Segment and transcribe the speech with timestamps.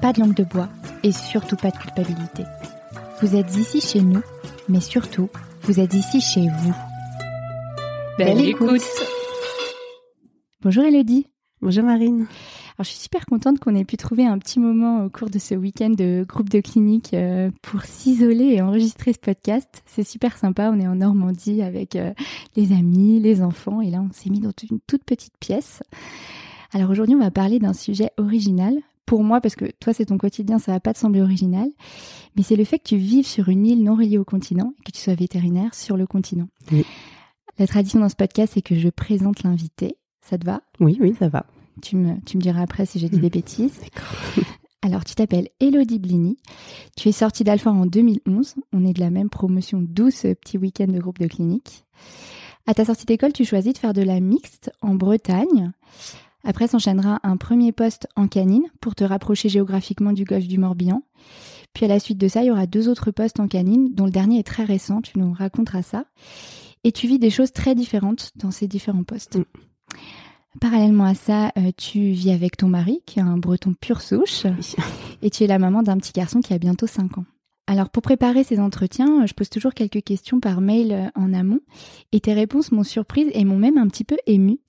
[0.00, 0.68] pas de langue de bois
[1.02, 2.44] et surtout pas de culpabilité.
[3.20, 4.22] Vous êtes ici chez nous,
[4.68, 5.28] mais surtout,
[5.62, 6.74] vous êtes ici chez vous.
[8.18, 8.82] Belle, écoute.
[10.62, 11.26] Bonjour Elodie.
[11.62, 12.26] Bonjour Marine.
[12.78, 15.38] Alors, je suis super contente qu'on ait pu trouver un petit moment au cours de
[15.38, 19.82] ce week-end de groupe de clinique euh, pour s'isoler et enregistrer ce podcast.
[19.86, 20.70] C'est super sympa.
[20.70, 22.12] On est en Normandie avec euh,
[22.54, 25.82] les amis, les enfants, et là, on s'est mis dans une toute petite pièce.
[26.72, 28.74] Alors aujourd'hui, on va parler d'un sujet original
[29.06, 31.68] pour moi, parce que toi, c'est ton quotidien, ça va pas te sembler original,
[32.36, 34.82] mais c'est le fait que tu vives sur une île non reliée au continent et
[34.82, 36.48] que tu sois vétérinaire sur le continent.
[36.72, 36.84] Oui.
[37.58, 39.96] La tradition dans ce podcast, c'est que je présente l'invité.
[40.20, 40.60] Ça te va?
[40.80, 41.46] Oui, oui, ça va.
[41.80, 43.80] tu me, tu me diras après si j'ai dit des bêtises.
[44.82, 46.36] Alors, tu t'appelles Elodie Blini.
[46.96, 48.56] Tu es sortie d'Alpha en 2011.
[48.72, 51.84] On est de la même promotion, 12 petits week-ends de groupe de clinique.
[52.66, 55.72] À ta sortie d'école, tu choisis de faire de la mixte en Bretagne.
[56.46, 61.02] Après s'enchaînera un premier poste en canine pour te rapprocher géographiquement du golfe du Morbihan.
[61.74, 64.04] Puis à la suite de ça, il y aura deux autres postes en canine, dont
[64.04, 66.04] le dernier est très récent, tu nous raconteras ça.
[66.84, 69.38] Et tu vis des choses très différentes dans ces différents postes.
[69.38, 69.44] Mm.
[70.60, 74.46] Parallèlement à ça, euh, tu vis avec ton mari, qui est un breton pur souche,
[75.22, 77.24] et tu es la maman d'un petit garçon qui a bientôt 5 ans.
[77.66, 81.60] Alors pour préparer ces entretiens, je pose toujours quelques questions par mail euh, en amont,
[82.12, 84.60] et tes réponses m'ont surprise et m'ont même un petit peu émue.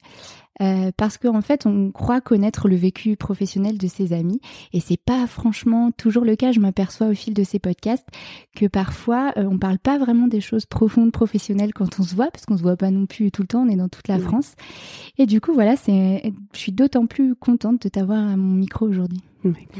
[0.61, 4.41] Euh, parce qu'en fait, on croit connaître le vécu professionnel de ses amis,
[4.73, 6.51] et c'est pas franchement toujours le cas.
[6.51, 8.07] Je m'aperçois au fil de ces podcasts
[8.55, 12.31] que parfois euh, on parle pas vraiment des choses profondes professionnelles quand on se voit,
[12.31, 13.61] parce qu'on se voit pas non plus tout le temps.
[13.63, 14.21] On est dans toute la Oui.
[14.23, 14.53] France,
[15.17, 18.87] et du coup voilà, c'est, je suis d'autant plus contente de t'avoir à mon micro
[18.87, 19.21] aujourd'hui.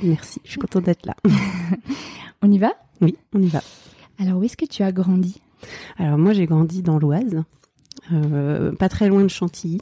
[0.04, 1.16] Merci, je suis contente d'être là.
[2.42, 2.74] On y va?
[3.02, 3.62] Oui, on y va.
[4.20, 5.42] Alors où est-ce que tu as grandi?
[5.98, 7.44] Alors moi, j'ai grandi dans l'Oise,
[8.14, 9.82] euh, pas très loin de Chantilly.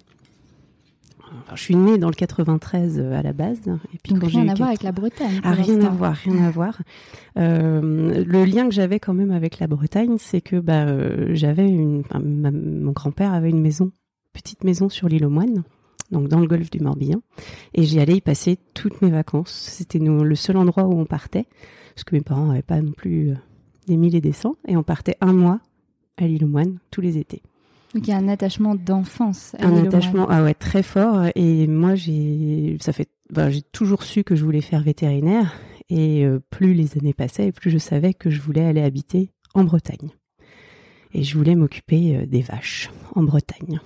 [1.46, 3.60] Alors, je suis née dans le 93 euh, à la base.
[3.94, 5.40] Et puis Donc quand rien à voir avec la Bretagne.
[5.44, 6.82] Ah, rien à voir, rien à voir.
[7.38, 11.68] Euh, le lien que j'avais quand même avec la Bretagne, c'est que bah, euh, j'avais
[11.70, 13.92] une, enfin, ma- mon grand-père avait une maison,
[14.34, 15.64] petite maison sur l'île aux Moines,
[16.12, 17.22] donc dans le golfe du Morbihan,
[17.74, 19.52] et j'y allais y passer toutes mes vacances.
[19.52, 21.46] C'était le seul endroit où on partait,
[21.94, 23.34] parce que mes parents n'avaient pas non plus
[23.88, 25.60] des mille et des cents, et on partait un mois
[26.18, 27.42] à l'île aux Moines tous les étés.
[27.96, 29.56] Donc il y a un attachement d'enfance.
[29.58, 31.28] à Un attachement, ah ouais, très fort.
[31.34, 33.08] Et moi, j'ai, ça fait,
[33.50, 35.54] j'ai toujours su que je voulais faire vétérinaire.
[35.88, 39.64] Et euh, plus les années passaient, plus je savais que je voulais aller habiter en
[39.64, 40.10] Bretagne.
[41.14, 43.80] Et je voulais m'occuper euh, des vaches en Bretagne.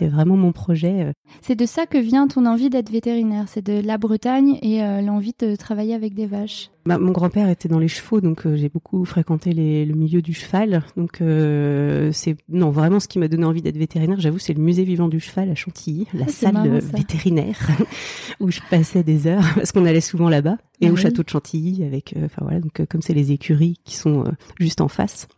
[0.00, 1.02] C'était vraiment mon projet.
[1.04, 1.12] euh.
[1.42, 3.44] C'est de ça que vient ton envie d'être vétérinaire.
[3.48, 6.70] C'est de la Bretagne et euh, l'envie de travailler avec des vaches.
[6.86, 10.22] Bah, mon grand-père était dans les chevaux, donc euh, j'ai beaucoup fréquenté les- le milieu
[10.22, 10.82] du cheval.
[10.96, 14.18] Donc euh, c'est non vraiment ce qui m'a donné envie d'être vétérinaire.
[14.20, 17.58] J'avoue, c'est le musée vivant du cheval à Chantilly, la Ah, salle marrant, vétérinaire
[18.40, 21.00] où je passais des heures parce qu'on allait souvent là-bas et Ah au oui.
[21.02, 24.24] château de Chantilly avec, enfin voilà, donc comme c'est les écuries qui sont
[24.58, 25.28] juste en face.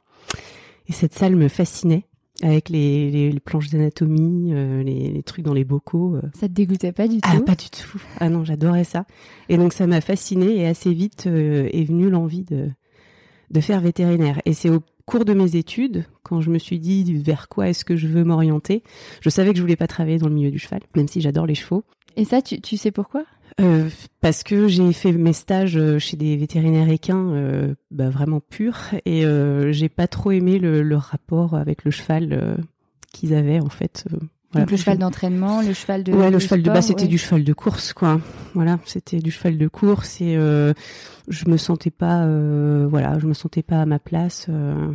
[0.88, 2.04] Et cette salle me fascinait
[2.42, 6.16] avec les, les- les planches d'anatomie, euh, les, les trucs dans les bocaux.
[6.16, 8.00] euh, Ça te dégoûtait pas du ah, tout pas du tout.
[8.18, 9.06] Ah non, j'adorais ça.
[9.48, 12.68] Et donc ça m'a fascinée et assez vite euh, est venue l'envie de,
[13.50, 14.40] de faire vétérinaire.
[14.44, 17.84] Et c'est au cours de mes études, quand je me suis dit vers quoi est-ce
[17.84, 18.82] que je veux m'orienter,
[19.20, 21.46] je savais que je voulais pas travailler dans le milieu du cheval, même si j'adore
[21.46, 21.84] les chevaux.
[22.16, 23.24] Et ça, tu, tu sais pourquoi?
[23.60, 23.88] Euh,
[24.20, 28.78] parce que j'ai fait mes stages euh, chez des vétérinaires équins euh, bah, vraiment purs
[29.04, 32.56] et euh, j'ai pas trop aimé le, le rapport avec le cheval euh,
[33.12, 34.04] qu'ils avaient en fait.
[34.52, 34.64] voilà.
[34.64, 36.12] Donc le cheval d'entraînement, le cheval de.
[36.12, 37.08] Ouais, le cheval de bas, c'était ouais.
[37.08, 38.20] du cheval de course, quoi.
[38.54, 40.72] Voilà, c'était du cheval de course et euh,
[41.28, 44.46] je me sentais pas, euh, voilà, je me sentais pas à ma place.
[44.48, 44.92] euh.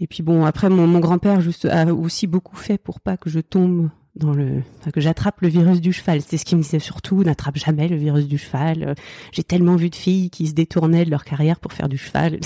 [0.00, 3.30] et puis bon, après, mon, mon grand-père juste a aussi beaucoup fait pour pas que
[3.30, 6.20] je tombe dans le, enfin, que j'attrape le virus du cheval.
[6.22, 8.82] C'est ce qu'il me disait surtout, n'attrape jamais le virus du cheval.
[8.82, 8.94] Euh,
[9.32, 12.38] J'ai tellement vu de filles qui se détournaient de leur carrière pour faire du cheval.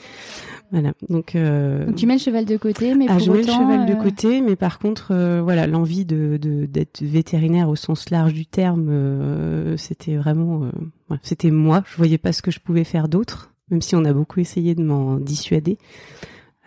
[0.72, 0.92] voilà.
[1.08, 3.68] Donc, euh, Donc tu mets le cheval de côté, mais ah, pour je mets autant,
[3.68, 7.76] le cheval de euh, côté, mais par contre, euh, voilà, l'envie de d'être vétérinaire au
[7.76, 10.70] sens large du terme, c'était vraiment,
[11.10, 11.84] ouais, c'était moi.
[11.90, 14.74] Je voyais pas ce que je pouvais faire d'autre, même si on a beaucoup essayé
[14.74, 15.78] de m'en dissuader.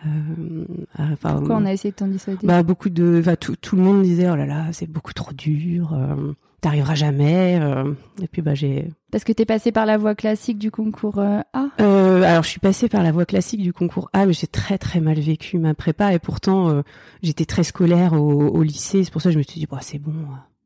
[0.06, 0.64] Euh,
[0.98, 4.02] enfin, Pourquoi on a essayé de t'en dissuader bah, beaucoup de, tout, tout le monde
[4.02, 7.58] disait oh là là, c'est beaucoup trop dur, euh, t'arriveras jamais.
[7.60, 7.92] euh.
[8.22, 8.88] et puis bah j'ai.
[9.10, 11.66] Parce que t'es passé par la voie classique du concours euh, A.
[11.80, 14.78] Euh, alors je suis passée par la voie classique du concours A, mais j'ai très
[14.78, 16.82] très mal vécu ma prépa et pourtant euh,
[17.22, 19.04] j'étais très scolaire au, au lycée.
[19.04, 20.12] C'est pour ça que je me suis dit bah c'est bon,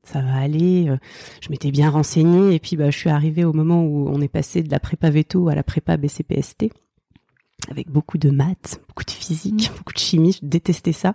[0.02, 0.88] ça va aller.
[0.88, 0.96] euh.
[1.42, 4.28] Je m'étais bien renseignée et puis bah je suis arrivée au moment où on est
[4.28, 6.70] passé de la prépa veto à la prépa BCPST
[7.70, 10.38] avec beaucoup de maths, beaucoup de physique, beaucoup de chimie.
[10.40, 11.14] Je détestais ça.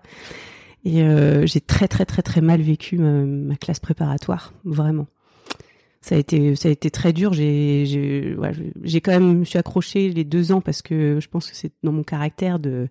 [0.84, 5.08] Et euh, j'ai très très très très mal vécu ma, ma classe préparatoire, vraiment.
[6.02, 7.34] Ça a été ça a été très dur.
[7.34, 8.52] J'ai j'ai ouais,
[9.02, 11.72] quand même je me suis accrochée les deux ans parce que je pense que c'est
[11.82, 12.90] dans mon caractère de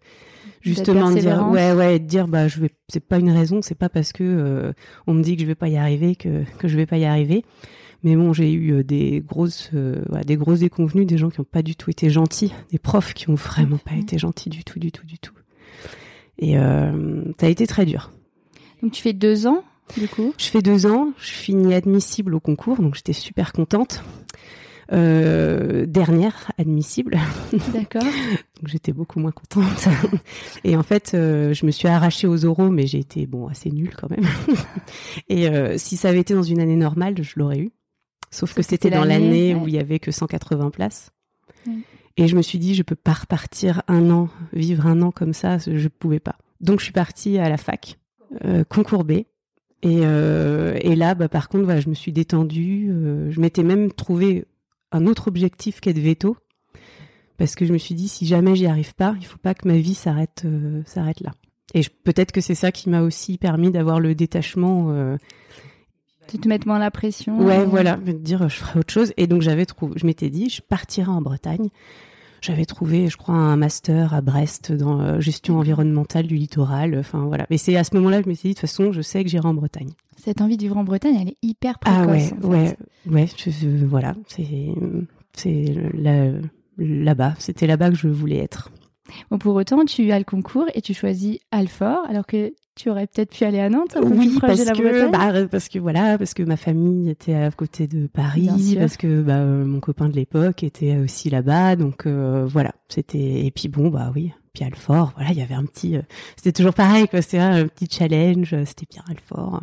[0.62, 3.76] justement de dire ouais ouais de dire bah je vais c'est pas une raison c'est
[3.76, 4.72] pas parce que euh,
[5.06, 7.04] on me dit que je vais pas y arriver que que je vais pas y
[7.04, 7.44] arriver.
[8.04, 11.46] Mais bon, j'ai eu euh, des grosses, euh, des grosses déconvenues, des gens qui n'ont
[11.50, 14.00] pas du tout été gentils, des profs qui ont vraiment pas Mhm.
[14.00, 15.32] été gentils du tout, du tout, du tout.
[16.38, 18.12] Et euh, ça a été très dur.
[18.82, 19.64] Donc tu fais deux ans,
[19.96, 20.34] du coup?
[20.38, 24.04] Je fais deux ans, je finis admissible au concours, donc j'étais super contente.
[24.92, 27.18] Euh, dernière admissible,
[27.72, 28.02] D'accord.
[28.60, 29.88] donc j'étais beaucoup moins contente.
[30.62, 33.70] Et en fait, euh, je me suis arrachée aux oraux, mais j'ai été bon assez
[33.70, 34.26] nulle quand même.
[35.30, 37.70] Et euh, si ça avait été dans une année normale, je l'aurais eu.
[38.34, 39.60] Sauf que c'était dans l'année, ouais.
[39.60, 41.10] où il y avait que 180 places.
[41.66, 41.74] Ouais.
[42.16, 45.32] Et je me suis dit, je peux pas repartir un an, vivre un an comme
[45.32, 46.36] ça, je pouvais pas.
[46.60, 47.98] Donc je suis partie à la fac,
[48.44, 49.12] euh, concours B.
[49.82, 52.88] Et, euh, et là, bah, par contre, voilà, je me suis détendue.
[52.90, 54.46] euh, je m'étais même trouvé
[54.92, 56.36] un autre objectif qu'être veto.
[57.36, 59.66] Parce que je me suis dit, si jamais j'y arrive pas, il faut pas que
[59.66, 61.32] ma vie s'arrête euh, s'arrête là.
[61.74, 65.16] Et peut-être que c'est ça qui m'a aussi permis d'avoir le détachement.
[66.24, 67.38] Euh, Tu te mettre moins la pression.
[67.40, 69.12] Ouais, euh, voilà, de dire je ferai autre chose.
[69.16, 71.68] Et donc j'avais trouvé, je m'étais dit, je partirai en Bretagne.
[72.40, 76.94] J'avais trouvé, je crois, un master à Brest dans euh, gestion environnementale du littoral.
[76.98, 77.46] Enfin voilà.
[77.48, 79.24] Mais c'est à ce moment-là que je me suis dit, de toute façon, je sais
[79.24, 79.88] que j'irai en Bretagne.
[80.22, 82.00] Cette envie de vivre en Bretagne, elle est hyper précoce.
[82.02, 82.46] ah ouais, en fait.
[82.46, 82.76] ouais,
[83.10, 83.26] ouais.
[83.36, 84.46] Je, je- voilà, c'est
[85.34, 86.32] c'est là
[86.76, 87.34] là-bas.
[87.38, 88.70] C'était là-bas que je voulais être.
[89.30, 93.06] Bon, pour autant, tu as le concours et tu choisis Alfort, alors que tu aurais
[93.06, 95.78] peut-être pu aller à Nantes, un plus Oui, parce de la que bah, parce que
[95.78, 99.80] voilà, parce que ma famille était à côté de Paris, parce que bah, euh, mon
[99.80, 104.32] copain de l'époque était aussi là-bas, donc euh, voilà, c'était et puis bon bah oui,
[104.52, 106.02] puis Alfort, voilà, il y avait un petit, euh,
[106.36, 109.62] c'était toujours pareil quoi, c'était un petit challenge, euh, c'était bien Alfort.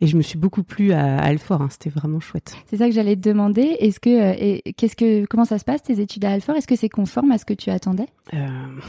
[0.00, 2.54] Et je me suis beaucoup plu à, à Alfort, hein, c'était vraiment chouette.
[2.66, 3.62] C'est ça que j'allais te demander.
[3.80, 6.56] Est-ce que, euh, qu'est-ce que, comment ça se passe tes études à Alfort?
[6.56, 8.06] Est-ce que c'est conforme à ce que tu attendais?
[8.34, 8.46] Euh,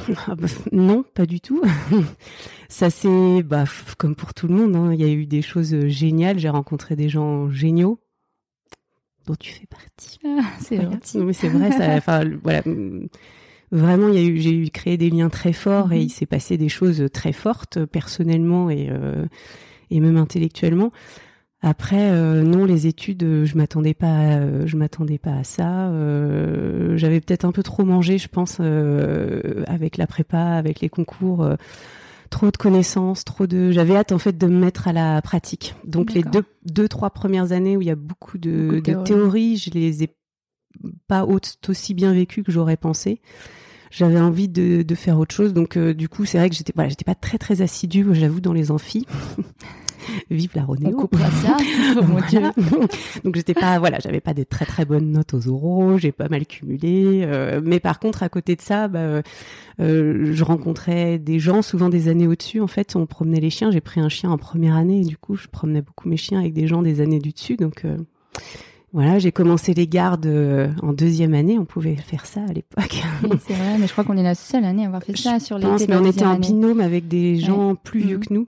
[0.28, 1.62] ah bah, non, pas du tout.
[2.70, 3.64] Ça c'est bah,
[3.98, 4.76] comme pour tout le monde.
[4.76, 4.94] hein.
[4.94, 6.38] Il y a eu des choses euh, géniales.
[6.40, 8.00] J'ai rencontré des gens géniaux
[9.26, 10.20] dont tu fais partie.
[10.26, 10.92] Ah, C'est Voilà.
[10.92, 11.18] gentil.
[11.18, 11.70] Non, mais c'est vrai.
[11.98, 12.62] Enfin, voilà.
[13.72, 16.02] Vraiment, il y a eu, j'ai eu créé des liens très forts et Mhm.
[16.04, 19.26] il s'est passé des choses très fortes personnellement et euh,
[19.92, 20.92] et même intellectuellement.
[21.62, 25.44] Après, euh, non, les études, euh, je m'attendais pas, à- euh, je m'attendais pas à
[25.44, 25.90] ça.
[25.90, 30.90] Euh, J'avais peut-être un peu trop mangé, je pense, euh, avec la prépa, avec les
[30.90, 31.48] concours.
[32.30, 33.72] trop de connaissances, trop de.
[33.72, 35.76] J'avais hâte en fait de me mettre à la pratique.
[35.86, 38.78] Donc les deux, deux, trois premières années où il y a beaucoup de, Beaucoup de
[38.80, 39.04] de théorie.
[39.06, 40.16] théories, je les ai
[41.08, 41.40] pas au-
[41.70, 43.22] aussi bien vécues que j'aurais pensé.
[43.98, 46.72] J'avais envie de, de faire autre chose, donc euh, du coup c'est vrai que j'étais
[46.76, 49.06] voilà, j'étais pas très très assidue, j'avoue, dans les amphis.
[50.30, 50.96] Vive la On Ronéo.
[50.96, 51.58] coupera ça.
[52.08, 52.40] Mon Dieu.
[52.56, 52.88] Voilà.
[53.26, 56.30] Donc j'étais pas, voilà, j'avais pas des très très bonnes notes aux oraux, j'ai pas
[56.30, 57.24] mal cumulé.
[57.26, 59.22] euh, mais par contre, à côté de ça, bah,
[59.80, 62.62] euh, je rencontrais des gens, souvent des années au-dessus.
[62.62, 63.70] En fait, on promenait les chiens.
[63.72, 66.40] J'ai pris un chien en première année, et du coup, je promenais beaucoup mes chiens
[66.40, 67.58] avec des gens des années du dessus.
[67.58, 67.84] Donc
[68.94, 71.60] voilà, j'ai commencé les gardes euh, en deuxième année.
[71.60, 73.04] On pouvait faire ça à l'époque.
[73.24, 75.40] Oui, c'est vrai, mais je crois qu'on est la seule année à avoir fait ça
[75.40, 76.48] sur Je pense, mais on était en année.
[76.48, 78.26] binôme avec des gens plus vieux Mhm.
[78.26, 78.48] que nous.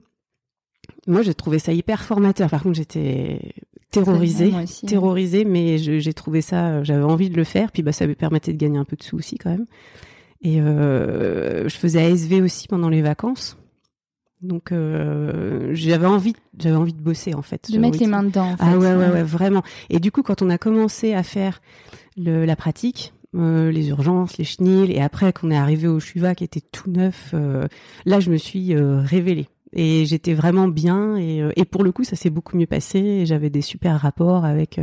[1.06, 2.48] Moi, j'ai trouvé ça hyper formateur.
[2.50, 3.52] Par contre, j'étais
[3.90, 4.88] terrorisée, Moi aussi, ouais.
[4.90, 7.70] terrorisée, mais j'ai trouvé ça, j'avais envie de le faire.
[7.72, 9.66] Puis bah, ça me permettait de gagner un peu de sous aussi quand même.
[10.42, 13.56] Et euh, je faisais ASV aussi pendant les vacances.
[14.42, 17.70] Donc euh, j'avais envie, j'avais envie de bosser en fait.
[17.70, 18.50] De mettre les mains dedans.
[18.52, 18.76] en ah fait.
[18.76, 19.62] ouais, ouais, ouais, vraiment.
[19.90, 21.60] Et du coup, quand on a commencé à faire
[22.16, 26.34] le, la pratique, euh, les urgences, les chenilles, et après qu'on est arrivé au Chuva
[26.34, 27.68] qui était tout neuf, euh,
[28.06, 29.48] là, je me suis euh, révélée.
[29.72, 31.16] Et j'étais vraiment bien.
[31.16, 32.98] Et, et, pour le coup, ça s'est beaucoup mieux passé.
[32.98, 34.80] Et j'avais des super rapports avec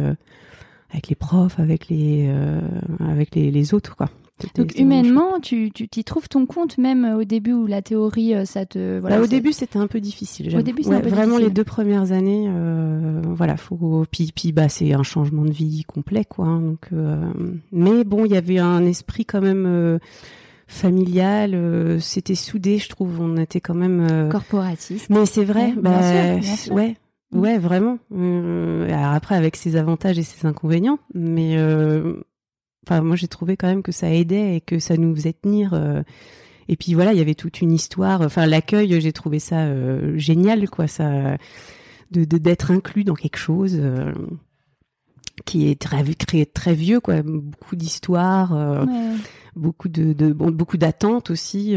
[0.91, 2.33] avec les profs, avec les
[3.01, 4.09] avec les, les autres, quoi.
[4.55, 8.99] Donc humainement, tu t'y trouves ton compte même au début où la théorie, ça te.
[8.99, 10.55] Voilà, bah, au début, c'était un peu difficile.
[10.55, 14.05] Au début, ouais, vraiment les deux premières années, euh, voilà, faut.
[14.11, 16.45] Puis, puis bah, c'est un changement de vie complet, quoi.
[16.45, 17.31] Hein, donc, euh...
[17.71, 19.99] mais bon, il y avait un esprit quand même euh,
[20.67, 21.53] familial.
[21.53, 23.19] Euh, c'était soudé, je trouve.
[23.21, 25.09] On était quand même euh, corporatiste.
[25.09, 26.73] Mais c'est vrai, Ouais, bah, bien sûr, bien sûr.
[26.73, 26.95] ouais.
[27.31, 27.39] Mm.
[27.39, 27.97] Ouais, vraiment.
[28.13, 32.13] Euh, alors après, avec ses avantages et ses inconvénients, mais euh,
[32.87, 35.73] enfin, moi, j'ai trouvé quand même que ça aidait et que ça nous faisait tenir.
[35.73, 36.01] euh,
[36.69, 38.21] et puis voilà, il y avait toute une histoire.
[38.21, 40.87] Enfin, l'accueil, j'ai trouvé ça euh, génial, quoi.
[40.87, 41.37] Ça,
[42.11, 44.11] de de- d'être inclus dans quelque chose euh,
[45.45, 47.21] qui est très créé très vieux, quoi.
[47.23, 49.15] Beaucoup d'histoires, euh, Ouais.
[49.55, 51.75] beaucoup de, de bon, beaucoup d'attentes aussi.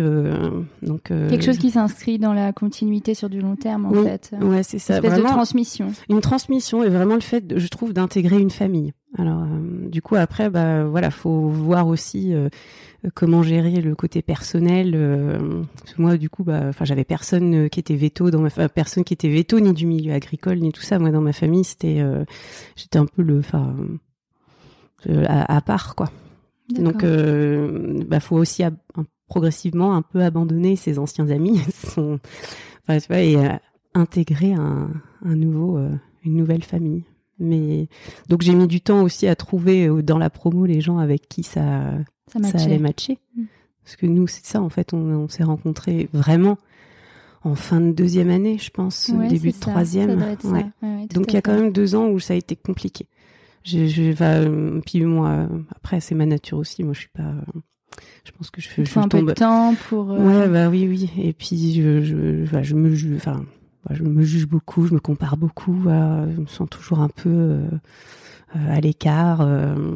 [0.82, 4.32] donc Quelque chose qui s'inscrit dans la continuité sur du long terme, en Oui, fait.
[4.40, 4.94] Ouais, c'est Une ça.
[4.96, 5.92] espèce de Vraiment, transmission.
[6.08, 8.92] une transmission et vraiment le fait, de- je trouve, d'intégrer une famille.
[9.18, 12.48] Alors, euh, du coup, après, bah voilà, faut voir aussi euh,
[13.14, 14.92] comment gérer le côté personnel.
[14.94, 18.50] euh, parce que moi, du coup, bah, enfin, j'avais personne qui était veto dans ma,
[18.50, 20.98] fa- personne qui était veto ni du milieu agricole ni tout ça.
[21.00, 22.00] Moi, dans ma famille, c'était,
[22.76, 23.74] j'étais un peu le, enfin,
[25.26, 26.10] à, à part, quoi.
[26.82, 27.04] Donc,
[28.06, 28.76] bah, faut aussi ab-
[29.26, 32.18] progressivement un peu abandonner ses anciens amis, son,
[32.86, 33.36] enfin, tu vois, et
[33.94, 34.88] intégrer un,
[35.24, 35.78] un nouveau,
[36.24, 37.04] une nouvelle famille.
[37.40, 37.88] Mais
[38.28, 41.28] donc j'ai mis du temps aussi à trouver euh, dans la promo les gens avec
[41.28, 41.92] qui ça,
[42.28, 43.18] ça allait matcher.
[43.36, 43.44] Mm.
[43.82, 46.58] Parce que nous, c'est ça, en fait, on, on s'est rencontrés vraiment
[47.42, 49.70] en fin de deuxième année, je pense, Ouais, début de ça.
[49.70, 50.20] troisième.
[50.40, 50.48] Ça.
[50.50, 50.66] Ouais.
[50.82, 53.06] Ouais, Donc il y a quand même deux ans où ça a été compliqué.
[53.64, 56.84] Je, je puis moi, après c'est ma nature aussi.
[56.84, 57.32] Moi, je suis pas.
[58.24, 59.28] je pense que je, Il je faut un peu tombe.
[59.28, 60.12] de temps pour.
[60.12, 61.10] euh, Ouais, bah oui, oui.
[61.18, 63.16] Et puis je, je, je me.
[63.16, 63.44] Enfin,
[63.90, 64.86] je me juge beaucoup.
[64.86, 65.82] Je me compare beaucoup.
[65.84, 67.60] je me sens toujours un peu euh,
[68.56, 69.40] euh, à l'écart.
[69.40, 69.94] euh.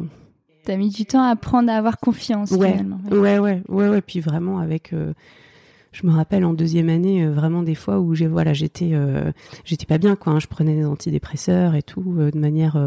[0.63, 2.71] T'as mis du temps à apprendre à avoir confiance, Ouais.
[2.71, 2.99] finalement.
[3.11, 3.37] Ouais.
[3.39, 4.01] Ouais, ouais, ouais.
[4.01, 4.93] Puis vraiment avec.
[4.93, 5.13] euh,
[5.91, 9.31] je me rappelle en deuxième année euh, vraiment des fois où j'ai voilà j'étais euh,
[9.63, 10.33] j'étais pas bien quoi.
[10.33, 10.39] hein.
[10.41, 12.77] je prenais des antidépresseurs et tout de manière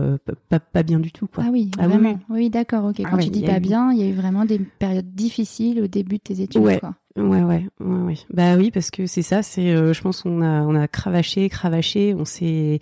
[0.51, 1.45] pas pas bien du tout quoi.
[1.47, 2.21] Ah oui, Ah oui, vraiment.
[2.29, 2.97] oui, d'accord, ok.
[3.03, 5.15] Ah Quand ouais, tu dis pas eu- bien, il y a eu vraiment des périodes
[5.15, 6.81] difficiles au début de tes études, Ouais.
[6.81, 6.97] quoi.
[7.19, 8.19] Ouais, ouais, ouais, ouais.
[8.33, 11.49] Bah oui, parce que c'est ça, c'est, euh, je pense, on a, on a cravaché,
[11.49, 12.81] cravaché, on s'est,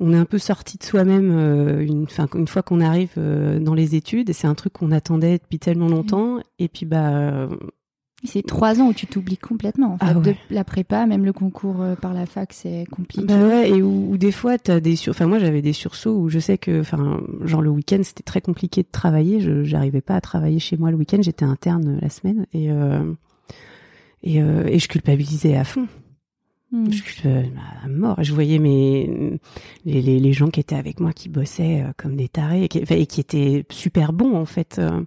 [0.00, 2.06] on est un peu sorti de soi-même euh, une,
[2.46, 4.30] fois qu'on arrive euh, dans les études.
[4.30, 6.40] Et c'est un truc qu'on attendait depuis tellement longtemps.
[6.58, 7.48] Et puis bah,
[8.24, 9.94] C'est trois ans où tu t'oublies complètement.
[9.94, 10.32] En fait, Ah ouais.
[10.32, 13.26] de la prépa, même le concours euh, par la fac, c'est compliqué.
[13.26, 16.16] bah ouais, et où, où des fois t'as des sur, enfin moi j'avais des sursauts
[16.16, 19.40] où je sais que, enfin, genre le week-end c'était très compliqué de travailler.
[19.40, 21.18] Je, j'arrivais pas à travailler chez moi le week-end.
[21.20, 23.12] J'étais interne la semaine et euh,
[24.24, 25.86] et, euh, et je culpabilisais à fond.
[26.72, 26.90] Hmm.
[26.90, 27.42] Je euh,
[27.84, 28.16] à mort.
[28.20, 29.38] Je voyais mes
[29.84, 32.68] les, les, les gens qui étaient avec moi qui bossaient euh, comme des tarés et
[32.68, 34.80] qui, enfin, et qui étaient super bons en fait.
[34.80, 35.00] euh.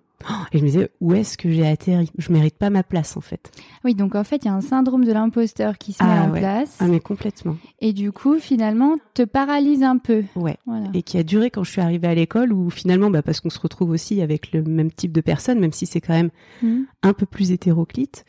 [0.52, 2.10] Et je me disais où est-ce que j'ai atterri?
[2.18, 3.52] Je mérite pas ma place en fait.
[3.84, 6.20] Oui, donc en fait, il y a un syndrome de l'imposteur qui se Ah met
[6.22, 6.40] en ouais.
[6.40, 7.56] place Ah mais complètement.
[7.82, 10.24] et du coup, finalement, te paralyse un peu.
[10.36, 10.58] Ouais.
[10.66, 10.88] Voilà.
[10.96, 13.50] Et qui a duré quand je suis arrivée à l'école où finalement bah parce qu'on
[13.52, 16.30] se retrouve aussi avec le même type de personnes même si c'est quand même
[16.64, 16.84] Hmm.
[17.04, 18.26] un peu plus hétéroclite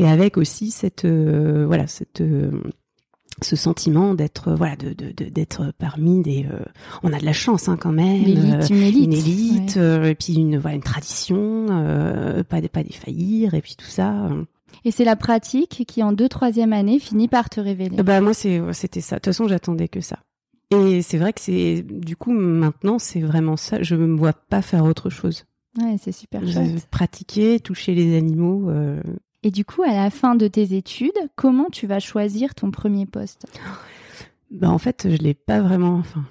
[0.00, 2.50] et avec aussi cette euh, voilà cette euh,
[3.42, 6.58] ce sentiment d'être euh, voilà de de- de- d'être parmi des euh,
[7.02, 9.00] on a de la chance hein, quand même une élite.
[9.04, 9.82] une élite ouais.
[9.82, 14.28] euh, et puis une voilà une tradition euh, pas pas défaillir et puis tout ça.
[14.84, 17.96] Et c'est la pratique qui, en deux, troisième année, finit par te révéler.
[18.02, 20.18] bah moi c'est c'était ça de toute façon j'attendais que ça
[20.72, 24.62] et c'est vrai que c'est du coup maintenant c'est vraiment ça je me vois pas
[24.62, 25.44] faire autre chose
[25.80, 26.86] Ouais, c'est super chouette.
[26.90, 28.70] pratiquer toucher les animaux
[29.42, 33.06] Et du coup, à la fin de tes études, comment tu vas choisir ton premier
[33.06, 33.46] poste?
[34.50, 36.24] Bah en fait, je l'ai pas vraiment, enfin,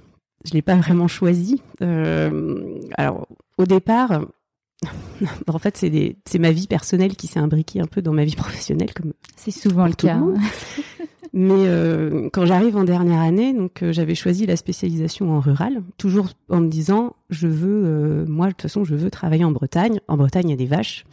[0.46, 1.62] je l'ai pas vraiment choisi.
[1.82, 4.26] Euh, alors au départ,
[5.48, 8.94] en fait, c'est ma vie personnelle qui s'est imbriquée un peu dans ma vie professionnelle,
[8.94, 9.14] comme.
[9.36, 10.16] C'est souvent le cas.
[10.16, 10.34] hein.
[11.34, 15.84] Mais euh, quand j'arrive en dernière année, donc euh, j'avais choisi la spécialisation en rural,
[15.98, 20.00] toujours en me disant, je veux, moi de toute façon, je veux travailler en Bretagne.
[20.08, 21.06] En Bretagne, il y a des vaches.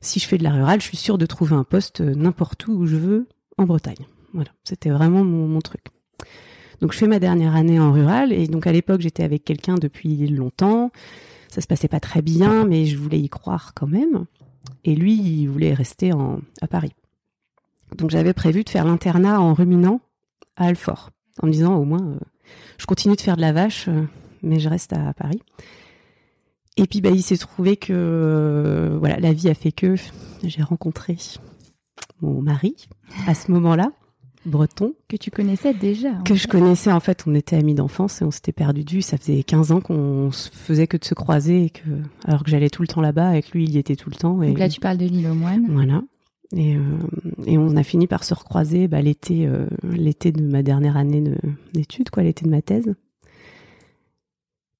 [0.00, 2.66] Si je fais de la rurale, je suis sûre de trouver un poste euh, n'importe
[2.66, 4.06] où où je veux en Bretagne.
[4.32, 5.86] Voilà, c'était vraiment mon, truc.
[6.80, 9.76] Donc je fais ma dernière année en rural et donc à l'époque j'étais avec quelqu'un
[9.76, 10.90] depuis longtemps.
[11.48, 14.26] Ça se passait pas très bien, mais je voulais y croire quand même.
[14.84, 16.92] Et lui, il voulait rester en, à Paris.
[17.96, 20.00] Donc j'avais prévu de faire l'internat en ruminant
[20.56, 21.10] à Alfort,
[21.42, 22.18] en me disant au moins, euh,
[22.78, 24.02] je continue de faire de la vache, euh,
[24.42, 25.40] mais je reste à, Paris.
[26.76, 29.94] Et puis bah, il s'est trouvé que euh, voilà, la vie a fait que
[30.42, 31.16] j'ai rencontré
[32.20, 32.74] mon mari
[33.26, 33.92] à ce moment-là.
[34.44, 34.94] breton.
[35.08, 36.12] Que tu connaissais déjà.
[36.24, 39.02] Que je connaissais, en fait, on était amis d'enfance et on s'était perdu de vue.
[39.02, 41.88] Ça faisait 15 ans qu'on faisait que de se croiser, et que,
[42.26, 44.42] alors que j'allais tout le temps là-bas, avec lui, il y était tout le temps.
[44.42, 44.48] Et...
[44.48, 45.66] Donc là, tu parles de l'île aux moines.
[45.70, 46.02] Voilà.
[46.54, 46.80] Et, euh,
[47.46, 51.24] et, on a fini par se recroiser bah, l'été, euh, l'été de ma dernière année
[51.72, 52.94] d'études, quoi, l'été de ma thèse.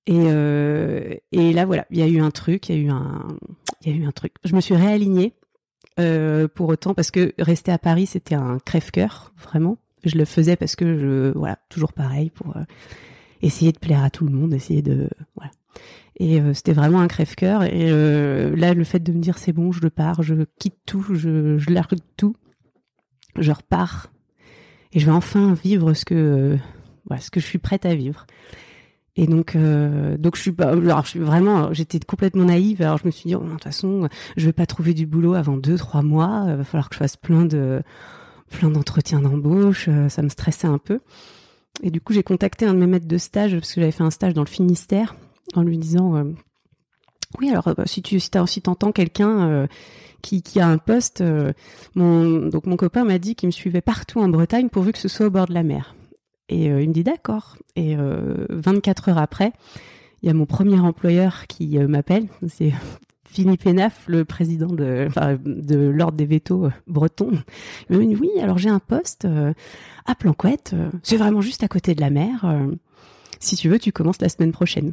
[0.06, 2.90] Et, euh, et là, voilà, il y a eu un truc, il y a eu
[2.90, 3.26] un,
[3.82, 4.34] il y a eu un truc.
[4.44, 5.34] Je me suis réalignée
[5.98, 9.78] euh, pour autant parce que rester à Paris, c'était un crève-cœur, vraiment.
[10.04, 12.62] Je le faisais parce que je, voilà, toujours pareil pour euh,
[13.42, 15.50] essayer de plaire à tout le monde, essayer de, voilà.
[16.18, 17.64] Et euh, c'était vraiment un crève-cœur.
[17.64, 21.02] Et euh, là, le fait de me dire c'est bon, je pars, je quitte tout,
[21.14, 22.36] je, je largue tout,
[23.36, 24.10] je repars
[24.92, 26.56] et je vais enfin vivre ce que,
[27.06, 28.26] voilà, ce que je suis prête à vivre.
[29.16, 32.82] Et donc, euh, donc je suis pas, alors je suis vraiment, j'étais complètement naïve.
[32.82, 35.34] Alors je me suis dit, oh, de toute façon, je vais pas trouver du boulot
[35.34, 36.44] avant deux, trois mois.
[36.48, 37.82] Il va falloir que je fasse plein de,
[38.50, 39.88] plein d'entretiens d'embauche.
[40.08, 41.00] Ça me stressait un peu.
[41.82, 44.04] Et du coup, j'ai contacté un de mes maîtres de stage parce que j'avais fait
[44.04, 45.14] un stage dans le Finistère
[45.54, 46.24] en lui disant, euh,
[47.38, 49.66] oui, alors si tu, si, t'entends quelqu'un euh,
[50.22, 51.52] qui, qui a un poste, euh,
[51.94, 55.26] donc mon copain m'a dit qu'il me suivait partout en Bretagne pourvu que ce soit
[55.26, 55.94] au bord de la mer.
[56.48, 57.56] Et euh, il me dit d'accord.
[57.74, 59.52] Et euh, 24 heures après,
[60.22, 62.28] il y a mon premier employeur qui euh, m'appelle.
[62.48, 62.72] C'est
[63.24, 65.08] Philippe Pénaf, le président de,
[65.90, 67.32] l'ordre des vétos bretons.
[67.90, 69.28] Il me dit oui, alors j'ai un poste
[70.06, 70.74] à Planquette.
[71.02, 72.46] C'est vraiment juste à côté de la mer.
[73.38, 74.92] si tu veux, tu commences la semaine prochaine.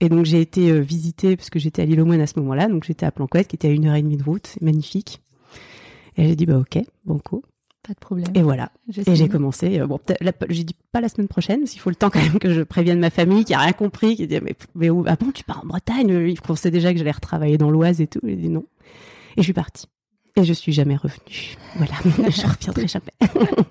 [0.00, 2.38] Et donc j'ai été euh, visiter, parce que j'étais à l'île aux Moines à ce
[2.38, 5.20] moment-là, donc j'étais à Planquette, qui était à une heure et demie de route, magnifique.
[6.16, 7.42] Et j'ai dit, bah ok, banco.
[7.86, 8.26] Pas de problème.
[8.34, 8.70] Et voilà.
[9.06, 9.80] Et j'ai commencé.
[9.80, 9.98] Euh, bon,
[10.50, 12.62] j'ai dit pas la semaine prochaine, parce qu'il faut le temps quand même que je
[12.62, 15.44] prévienne ma famille qui a rien compris, qui dit mais, mais où, ah bon, tu
[15.44, 18.20] pars en Bretagne Ils pensaient déjà que j'allais retravailler dans l'Oise et tout.
[18.22, 18.64] J'ai dit non.
[19.36, 19.86] Et je suis partie.
[20.38, 21.56] Et je suis jamais revenue.
[21.76, 23.12] Voilà, je reviendrai jamais.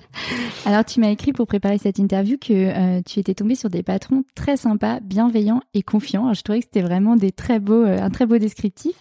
[0.66, 3.84] Alors, tu m'as écrit pour préparer cette interview que euh, tu étais tombée sur des
[3.84, 6.24] patrons très sympas, bienveillants et confiants.
[6.24, 8.96] Alors, je trouvais que c'était vraiment des très beaux, euh, un très beau descriptif.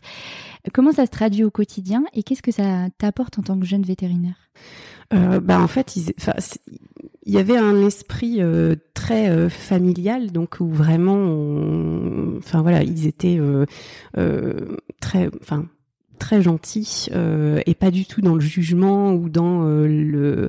[0.72, 3.82] Comment ça se traduit au quotidien et qu'est-ce que ça t'apporte en tant que jeune
[3.82, 4.50] vétérinaire?
[5.14, 6.12] Euh, bah en fait, il,
[7.26, 11.16] y avait un esprit euh, très euh, familial, donc où vraiment,
[12.38, 13.40] enfin voilà, ils étaient
[15.00, 15.66] très, enfin
[16.18, 17.08] très gentils
[17.66, 20.48] et pas du tout dans le jugement ou dans le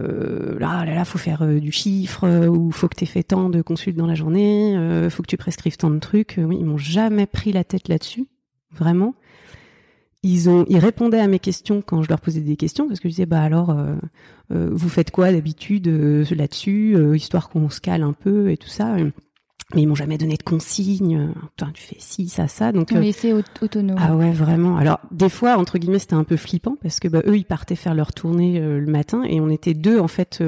[0.00, 3.48] euh, là, là, là, faut faire du chiffre, ou faut que tu aies fait tant
[3.48, 6.36] de consultes dans la journée, euh, faut que tu prescrives tant de trucs.
[6.36, 8.26] Ils m'ont jamais pris la tête là-dessus,
[8.76, 9.14] vraiment.
[10.22, 13.08] Ils ont, ils répondaient à mes questions quand je leur posais des questions parce que
[13.08, 13.94] je disais bah alors euh,
[14.52, 18.68] euh, vous faites quoi d'habitude euh, là-dessus histoire qu'on se cale un peu et tout
[18.68, 18.96] ça.
[19.74, 21.32] Mais ils m'ont jamais donné de consignes.
[21.56, 22.70] Toi, tu fais ci, ça, ça.
[22.70, 23.96] Donc, on laissé autonome.
[23.98, 24.76] Ah ouais, vraiment.
[24.76, 27.74] Alors, des fois, entre guillemets, c'était un peu flippant parce que bah, eux, ils partaient
[27.74, 30.42] faire leur tournée le matin et on était deux en fait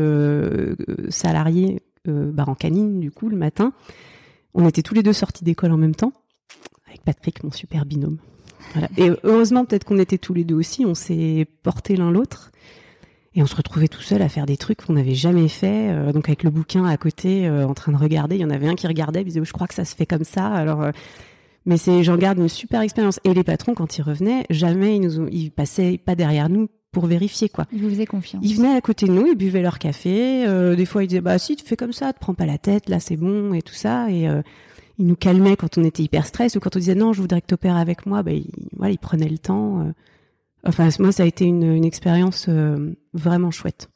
[1.09, 3.73] salariés bah, en canine du coup le matin.
[4.55, 6.13] On était tous les deux sortis d'école en même temps
[6.99, 8.19] avec Patrick, mon super binôme.
[8.73, 8.89] Voilà.
[8.97, 12.51] Et heureusement, peut-être qu'on était tous les deux aussi, on s'est porté l'un l'autre.
[13.35, 15.91] Et on se retrouvait tout seul à faire des trucs qu'on n'avait jamais fait.
[15.91, 18.51] Euh, donc avec le bouquin à côté, euh, en train de regarder, il y en
[18.51, 20.47] avait un qui regardait, il disait je crois que ça se fait comme ça.
[20.47, 20.91] Alors, euh,
[21.65, 23.21] mais c'est, j'en garde une super expérience.
[23.25, 26.69] Et les patrons, quand ils revenaient, jamais ils nous, ont, ils passaient pas derrière nous
[26.91, 27.67] pour vérifier quoi.
[27.71, 28.43] Ils vous faisaient confiance.
[28.43, 30.47] Ils venaient à côté de nous, ils buvaient leur café.
[30.75, 32.89] des fois, ils disaient bah si tu fais comme ça, te prends pas la tête,
[32.89, 34.11] là c'est bon et tout ça.
[34.11, 34.27] Et
[34.99, 37.41] il nous calmait quand on était hyper stress ou quand on disait non, je voudrais
[37.41, 39.81] que tu opères avec moi, ben, il, voilà, il prenait le temps.
[39.81, 39.93] Euh.
[40.65, 43.89] Enfin, moi, ça a été une, une expérience euh, vraiment chouette.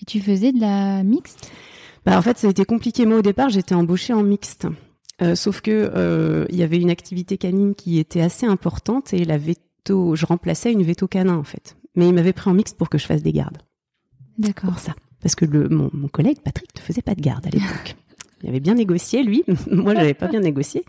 [0.00, 1.50] Et tu faisais de la mixte?
[2.04, 3.06] Bah, En fait, ça a été compliqué.
[3.06, 4.66] Moi, au départ, j'étais embauchée en mixte.
[5.20, 9.24] Euh, sauf que euh, il y avait une activité canine qui était assez importante et
[9.24, 11.76] la veto, je remplaçais une veto canin en fait.
[11.96, 13.58] Mais il m'avait pris en mixte pour que je fasse des gardes.
[14.38, 14.70] D'accord.
[14.70, 14.94] Pour ça.
[15.20, 17.96] Parce que le, mon, mon collègue Patrick ne faisait pas de garde à l'époque.
[18.42, 19.44] Il avait bien négocié, lui.
[19.70, 20.84] Moi, j'avais pas bien négocié.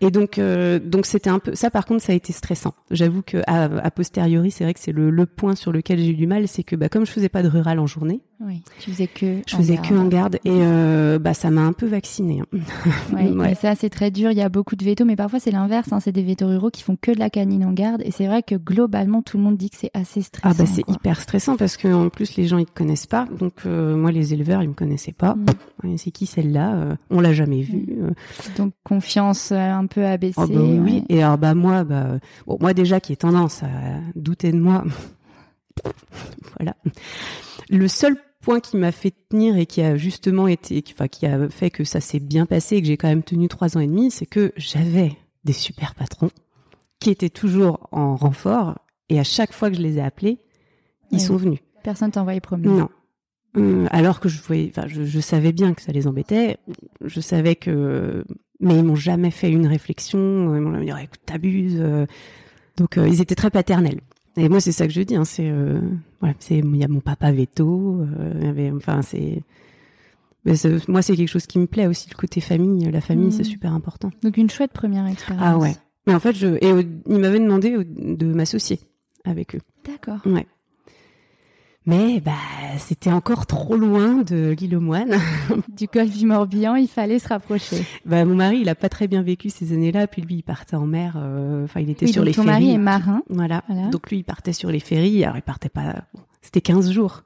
[0.00, 1.70] Et donc, euh, donc c'était un peu ça.
[1.70, 2.74] Par contre, ça a été stressant.
[2.90, 6.14] J'avoue que à, posteriori, c'est vrai que c'est le, le, point sur lequel j'ai eu
[6.14, 8.90] du mal, c'est que bah, comme je faisais pas de rural en journée, oui, tu
[8.90, 9.88] faisais que je faisais garde.
[9.88, 12.40] que en garde et euh, bah ça m'a un peu vacciné.
[12.40, 12.58] Hein.
[13.12, 13.54] Ouais, ouais.
[13.54, 14.30] ça c'est très dur.
[14.30, 15.90] Il y a beaucoup de vétos, mais parfois c'est l'inverse.
[15.92, 16.00] Hein.
[16.00, 18.42] C'est des vétos ruraux qui font que de la canine en garde, et c'est vrai
[18.42, 20.50] que globalement tout le monde dit que c'est assez stressant.
[20.50, 23.26] Ah bah c'est hyper stressant parce que en plus les gens ils te connaissent pas.
[23.38, 25.34] Donc euh, moi les éleveurs ils me connaissaient pas.
[25.82, 25.96] Mm.
[25.96, 26.96] C'est qui celle-là?
[27.10, 27.86] On l'a jamais vue.
[27.88, 28.10] Mm.
[28.58, 30.40] Donc confiance un peu abaissée.
[30.42, 31.04] Oh bah oui, oui.
[31.08, 33.68] Et alors bah moi bah bon, moi déjà qui ai tendance à
[34.14, 34.84] douter de moi.
[36.58, 36.76] voilà.
[37.68, 41.48] Le seul point qui m'a fait tenir et qui a justement été, enfin, qui a
[41.48, 43.88] fait que ça s'est bien passé et que j'ai quand même tenu trois ans et
[43.88, 46.30] demi, c'est que j'avais des super patrons
[47.00, 50.38] qui étaient toujours en renfort et à chaque fois que je les ai appelés,
[51.10, 51.60] ils sont venus.
[51.82, 52.68] Personne t'a envoyé promener.
[52.68, 52.88] Non.
[53.56, 56.58] Euh, alors que je voyais, enfin, je, je, savais bien que ça les embêtait.
[57.04, 58.24] Je savais que,
[58.60, 60.54] mais ils m'ont jamais fait une réflexion.
[60.54, 61.82] Ils m'ont jamais dit, écoute, t'abuses.
[62.76, 64.00] Donc, ils étaient très paternels.
[64.36, 65.16] Et moi, c'est ça que je dis.
[65.16, 65.50] Hein, c'est,
[66.20, 68.02] voilà, c'est, il y a mon papa veto.
[68.42, 69.42] avait, enfin, c'est.
[70.88, 72.90] moi, c'est quelque chose qui me plaît aussi, le côté famille.
[72.90, 74.10] La famille, c'est super important.
[74.22, 75.44] Donc, une chouette première expérience.
[75.46, 75.74] Ah ouais.
[76.06, 78.78] Mais en fait, je, et il m'avait demandé de m'associer
[79.24, 79.60] avec eux.
[79.84, 80.20] D'accord.
[80.24, 80.46] Ouais.
[81.88, 82.32] Mais bah,
[82.78, 85.16] c'était encore trop loin de l'île aux moines.
[85.68, 87.84] du golfe du Morbihan, il fallait se rapprocher.
[88.04, 90.08] Bah, mon mari, il a pas très bien vécu ces années-là.
[90.08, 91.14] Puis lui, il partait en mer.
[91.16, 92.52] euh, Enfin, il était Oui, sur donc les ton ferries.
[92.64, 93.22] mari est marin.
[93.30, 93.62] Voilà.
[93.68, 93.88] Voilà.
[93.88, 95.22] Donc lui, il partait sur les ferries.
[95.24, 95.94] Alors, il partait pas.
[96.42, 97.22] c'était 15 jours.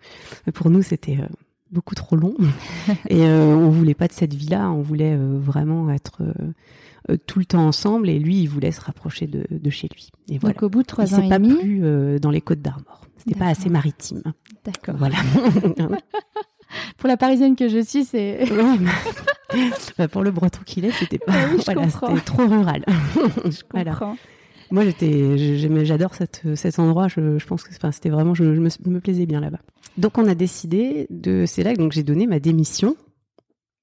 [0.46, 1.26] Mais pour nous, c'était euh,
[1.72, 2.34] beaucoup trop long.
[3.08, 4.70] et euh, on voulait pas de cette vie-là.
[4.70, 6.20] On voulait euh, vraiment être
[7.26, 8.08] tout le temps ensemble.
[8.08, 10.08] Et lui, il voulait se rapprocher de, de chez lui.
[10.30, 10.54] Et voilà.
[10.54, 11.54] Donc, au bout de trois ans et pas demi.
[11.56, 13.00] plu euh, dans les côtes d'Armor.
[13.18, 14.22] C'était pas assez maritime.
[14.64, 14.96] D'accord.
[14.98, 15.16] Voilà.
[16.98, 18.44] Pour la parisienne que je suis, c'est.
[19.98, 21.32] Bah, pour le breton qu'il est, c'était pas.
[21.34, 22.84] Ah oui, voilà, c'était trop rural.
[23.44, 23.90] Je Voilà.
[23.90, 24.16] comprends.
[24.70, 27.08] Moi, j'étais, j'adore cet endroit.
[27.08, 29.58] Je, je pense que, enfin, c'était vraiment, je, je me, je me plaisais bien là-bas.
[29.98, 32.94] Donc, on a décidé de, c'est là que donc j'ai donné ma démission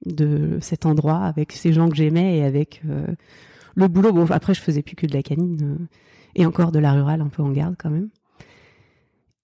[0.05, 3.07] de cet endroit avec ces gens que j'aimais et avec euh,
[3.75, 4.13] le boulot.
[4.13, 5.85] Bon, après, je faisais plus que de la canine euh,
[6.35, 8.09] et encore de la rurale un peu en garde quand même.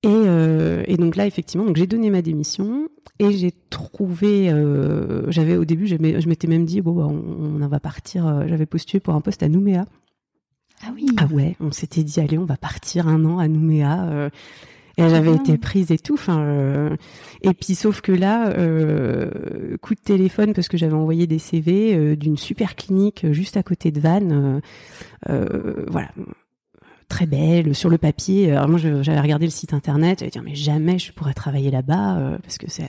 [0.04, 2.89] Et, euh, et donc là, effectivement, donc j'ai donné ma démission
[3.20, 4.52] et j'ai trouvé.
[4.52, 8.48] euh, j'avais au début, je m'étais même dit bon, bah, on, on va partir.
[8.48, 9.86] J'avais postulé pour un poste à Nouméa.
[10.86, 11.06] Ah oui.
[11.18, 14.30] Ah ouais, on s'était dit allez, on va partir un an à Nouméa.
[14.97, 15.36] Et j'avais bien.
[15.36, 16.13] été prise et tout.
[16.13, 16.95] Enfin, euh,
[17.41, 21.95] et puis sauf que là, euh, coup de téléphone parce que j'avais envoyé des CV
[21.95, 24.62] euh, d'une super clinique juste à côté de Vannes.
[25.27, 26.10] voilà,
[27.08, 28.51] très belle sur le papier.
[28.51, 30.19] Alors moi, j'avais regardé le site internet.
[30.19, 32.88] J'avais dit mais jamais je pourrais travailler là-bas parce que c'est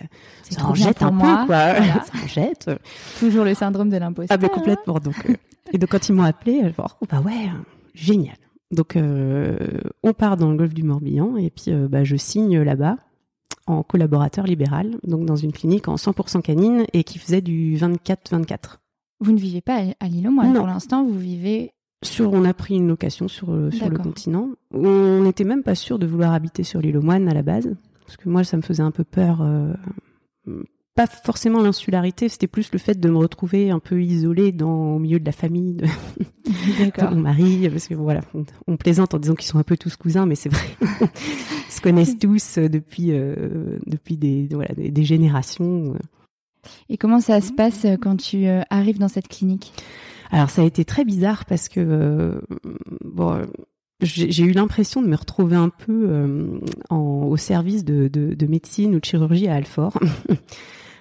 [0.51, 1.41] ça trop en jette un moi.
[1.41, 1.73] peu quoi.
[1.75, 2.05] Voilà.
[2.05, 2.71] ça en jette.
[3.19, 4.35] Toujours le syndrome de l'imposteur.
[4.35, 4.99] Ah ben complètement.
[4.99, 5.15] Donc
[5.73, 7.49] et donc quand ils m'ont appelé, je oh bah ouais,
[7.95, 8.37] génial.
[8.75, 9.57] Donc euh,
[10.03, 12.97] on part dans le golfe du Morbihan et puis euh, bah, je signe là-bas
[13.67, 18.79] en collaborateur libéral, donc dans une clinique en 100% canine et qui faisait du 24-24.
[19.21, 20.53] Vous ne vivez pas à- l'île aux moines.
[20.55, 21.73] Pour l'instant, vous vivez.
[22.03, 24.51] Sur, on a pris une location sur, euh, sur le continent.
[24.73, 27.75] On n'était même pas sûr de vouloir habiter sur l'île aux moines à la base,
[28.05, 29.41] parce que moi ça me faisait un peu peur.
[29.41, 29.73] euh,
[30.95, 34.99] pas forcément l'insularité, c'était plus le fait de me retrouver un peu isolée dans, au
[34.99, 35.87] milieu de la famille, de,
[37.11, 39.97] mon mari, parce que voilà, on, on plaisante en disant qu'ils sont un peu tous
[39.97, 44.91] cousins, mais c'est vrai, ils se connaissent tous euh, depuis euh, depuis des voilà des,
[44.91, 45.95] des générations.
[46.89, 49.73] Et comment ça se passe euh, quand tu euh, arrives dans cette clinique?
[50.31, 52.41] Alors ça a été très bizarre parce que euh,
[53.05, 53.45] bon, euh,
[54.01, 56.59] j'ai j'ai eu l'impression de me retrouver un peu euh,
[56.91, 59.99] en, au service de, de, de médecine ou de chirurgie à Alfort.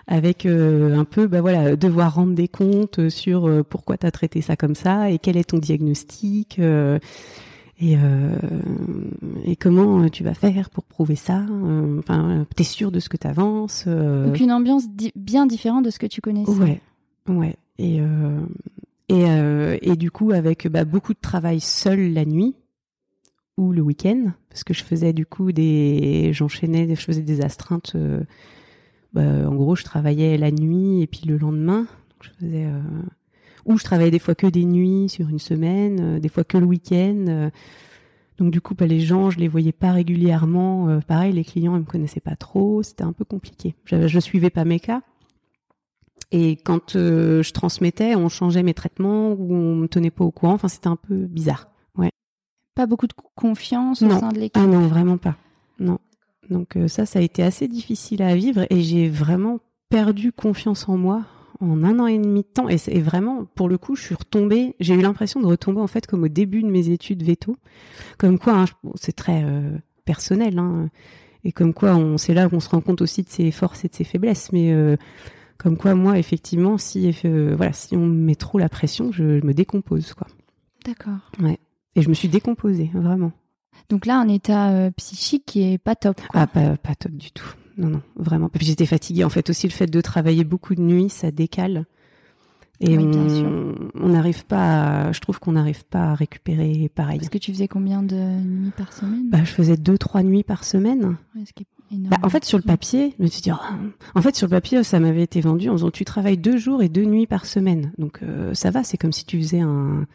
[0.07, 4.11] avec euh, un peu bah voilà devoir rendre des comptes sur euh, pourquoi tu as
[4.11, 6.99] traité ça comme ça et quel est ton diagnostic euh,
[7.79, 8.35] et euh,
[9.45, 13.17] et comment tu vas faire pour prouver ça euh, enfin t'es sûr de ce que
[13.17, 16.51] t'avances euh, Donc une ambiance di- bien différente de ce que tu connaissais.
[16.51, 16.81] Ouais,
[17.29, 17.55] ouais.
[17.79, 18.39] Et, euh,
[19.09, 22.53] et, euh, et du coup, avec bah, beaucoup de travail seul la nuit
[23.57, 26.29] ou le week-end, parce que je faisais du coup des.
[26.33, 27.95] J'enchaînais, je faisais des astreintes.
[29.13, 31.81] Bah, en gros, je travaillais la nuit et puis le lendemain.
[31.81, 32.65] Donc, je faisais.
[32.65, 32.81] euh,
[33.65, 36.57] ou je travaillais des fois que des nuits sur une semaine, euh, des fois que
[36.57, 37.25] le week-end.
[37.29, 37.49] euh.
[38.37, 40.99] donc du coup, bah, les gens, je les voyais pas régulièrement.
[41.07, 42.83] pareil, les clients, ils me connaissaient pas trop.
[42.83, 43.75] C'était un peu compliqué.
[43.85, 45.01] Je, je suivais pas mes cas.
[46.31, 50.53] Et quand je transmettais, on changeait mes traitements ou on me tenait pas au courant.
[50.53, 51.67] Enfin, c'était un peu bizarre.
[52.75, 54.19] Pas beaucoup de confiance au Non.
[54.19, 54.57] sein de l'équipe.
[54.59, 55.35] Ah non, vraiment pas.
[55.79, 55.99] Non.
[56.49, 60.89] Donc euh, ça, ça a été assez difficile à vivre et j'ai vraiment perdu confiance
[60.89, 61.25] en moi
[61.63, 62.69] en un an et demi de temps.
[62.69, 64.75] Et c'est vraiment, pour le coup, je suis retombée.
[64.79, 67.55] J'ai eu l'impression de retomber en fait comme au début de mes études veto.
[68.17, 70.59] Comme quoi, hein, bon, c'est très euh, personnel.
[70.59, 70.89] Hein,
[71.43, 73.87] et comme quoi, on, c'est là qu'on se rend compte aussi de ses forces et
[73.87, 74.51] de ses faiblesses.
[74.51, 74.97] Mais euh,
[75.57, 79.39] comme quoi, moi, effectivement, si euh, voilà, si on me met trop la pression, je,
[79.39, 80.27] je me décompose quoi.
[80.85, 81.31] D'accord.
[81.95, 83.31] Et je me suis décomposée, vraiment.
[83.89, 86.21] Donc là, un état euh, psychique qui est pas top.
[86.27, 86.41] Quoi.
[86.41, 87.47] Ah, pas, pas top du tout.
[87.77, 88.49] Non, non, vraiment.
[88.49, 89.23] Puis j'étais fatiguée.
[89.23, 91.85] En fait, aussi, le fait de travailler beaucoup de nuit, ça décale.
[92.79, 93.05] Et Oui,
[93.95, 97.19] on n'arrive pas à- je trouve qu'on n'arrive pas à récupérer pareil.
[97.19, 99.29] Parce que tu faisais combien de nuits par semaine?
[99.29, 101.15] Bah, je faisais deux, trois nuits par semaine.
[101.35, 102.09] Ouais, ce qui est énorme.
[102.09, 103.75] Bah, en fait, sur le papier, je me suis dit, oh,
[104.15, 106.81] en fait, sur le papier, ça m'avait été vendu en disant, tu travailles deux jours
[106.83, 107.93] et deux nuits par semaine.
[107.97, 110.05] Donc, euh, ça va, c'est comme si tu faisais un,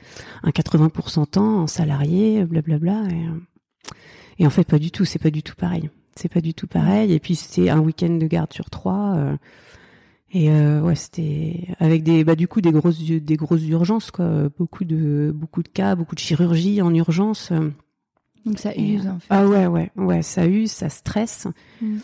[0.42, 3.05] un 80% temps en salarié, blablabla.
[3.11, 3.48] Et, euh, et
[4.46, 5.90] en fait, pas du tout, c'est pas du tout pareil.
[6.16, 7.12] c'est pas du tout pareil.
[7.12, 9.14] Et puis c'était un week-end de garde sur trois.
[9.16, 9.37] euh,
[10.31, 14.51] et euh, ouais, c'était avec des bah du coup des grosses des grosses urgences quoi,
[14.59, 17.51] beaucoup de beaucoup de cas, beaucoup de chirurgie en urgence.
[18.44, 19.27] Donc ça Et, use en fait.
[19.31, 21.46] Ah ouais ouais ouais, ça use, ça stresse.
[21.81, 21.96] Mm.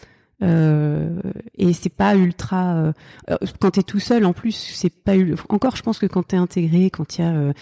[0.42, 1.20] Euh,
[1.56, 2.92] et c'est pas ultra euh,
[3.30, 5.12] euh, quand t'es tout seul en plus c'est pas
[5.48, 7.52] encore je pense que quand t'es intégré quand il y a euh,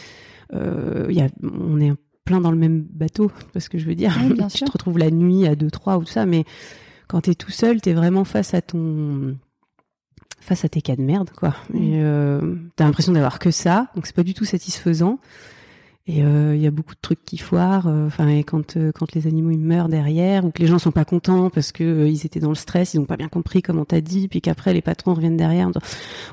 [0.54, 1.92] euh, il y a on est
[2.24, 4.66] plein dans le même bateau parce que je veux dire Oui, bien tu sûr.
[4.66, 6.44] te retrouves la nuit à 2 3 ou tout ça mais
[7.08, 9.36] quand t'es tout seul t'es vraiment face à ton
[10.40, 14.06] face à tes cas de merde quoi et euh, t'as l'impression d'avoir que ça donc
[14.06, 15.18] c'est pas du tout satisfaisant
[16.08, 17.86] et euh, il y a beaucoup de trucs qui foirent.
[17.86, 20.80] euh, Enfin, et quand euh, quand les animaux ils meurent derrière ou que les gens
[20.80, 23.28] sont pas contents parce que euh, ils étaient dans le stress, ils ont pas bien
[23.28, 25.68] compris comme on t'a dit, puis qu'après les patrons reviennent derrière.
[25.68, 25.86] en disant,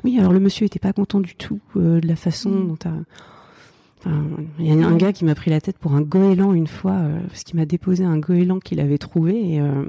[0.03, 2.67] oui, alors le monsieur était pas content du tout euh, de la façon Mm.
[2.67, 2.93] dont t'as.
[4.05, 6.93] Il y a un gars qui m'a pris la tête pour un goéland une fois
[6.93, 9.85] euh, parce qu'il m'a déposé un goéland qu'il avait trouvé et euh,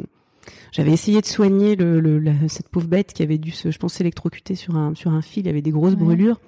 [0.73, 3.79] j'avais essayé de soigner le, le- la- cette pauvre bête qui avait dû se, je
[3.79, 5.99] pense, s'électrocuter sur un sur un fil, il avait des grosses Ouais.
[6.01, 6.41] brûlures.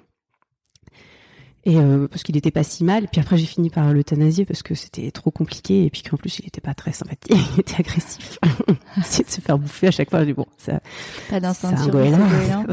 [1.65, 3.07] Et euh, parce qu'il était pas si mal.
[3.09, 6.39] Puis après, j'ai fini par l'euthanasier parce que c'était trop compliqué et puis qu'en plus,
[6.39, 8.37] il était pas très sympathique, il était agressif.
[8.97, 10.19] Essayait de se faire bouffer à chaque fois.
[10.19, 10.81] Je dis bon, ça,
[11.29, 12.19] Pas d'instinct c'est un goéland,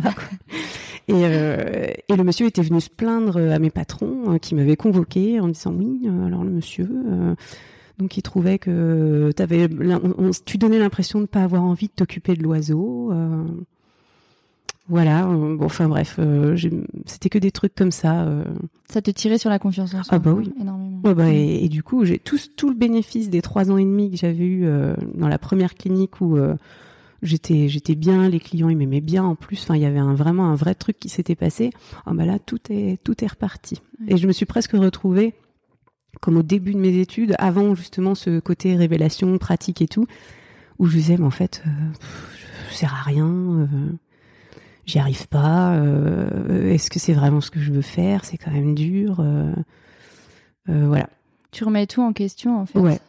[1.09, 4.77] Et, euh, et le monsieur était venu se plaindre à mes patrons euh, qui m'avaient
[4.77, 6.89] convoqué en disant oui, euh, alors le monsieur,
[7.99, 12.35] donc il trouvait que on- on- tu donnais l'impression de pas avoir envie de t'occuper
[12.35, 13.11] de l'oiseau.
[13.13, 13.45] euh,
[14.89, 16.57] voilà, euh, bon, enfin bref, euh,
[17.07, 18.27] c'était que des trucs comme ça.
[18.89, 20.17] Ça te tirait sur la confiance en soi.
[20.17, 20.53] Ah bah oui.
[20.61, 21.01] Énormément.
[21.05, 21.33] Ouais, bah, Mm.
[21.33, 24.17] et, et du coup, j'ai tout, tout le bénéfice des trois ans et demi que
[24.17, 24.67] j'avais eu
[25.15, 26.37] dans la première clinique où
[27.23, 29.63] j'étais j'étais bien, les clients ils m'aimaient bien en plus.
[29.63, 31.71] Enfin, il y avait un, vraiment un vrai truc qui s'était passé.
[32.07, 33.81] Ah bah là, tout est tout est reparti.
[34.09, 35.35] Et je me suis presque retrouvée
[36.21, 40.07] comme au début de mes études, avant justement ce côté révélation, pratique et tout,
[40.79, 42.39] où je disais, mais en fait, euh, pff,
[42.71, 43.27] je sers à rien.
[43.29, 43.67] euh,
[44.87, 45.75] J'y arrive pas.
[45.77, 48.25] euh, Est-ce que c'est vraiment ce que je veux faire?
[48.25, 49.21] C'est quand même dur.
[49.21, 49.53] euh,
[50.69, 51.09] voilà.
[51.53, 52.79] Tu remets tout en question en fait.
[52.79, 53.01] Ouais.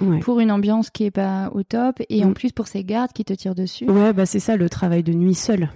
[0.00, 0.20] Ouais.
[0.20, 2.34] Pour une ambiance qui est pas au top et en Mm.
[2.34, 3.88] plus pour ces gardes qui te tirent dessus.
[3.90, 5.68] Ouais, bah c'est ça le travail de nuit seul.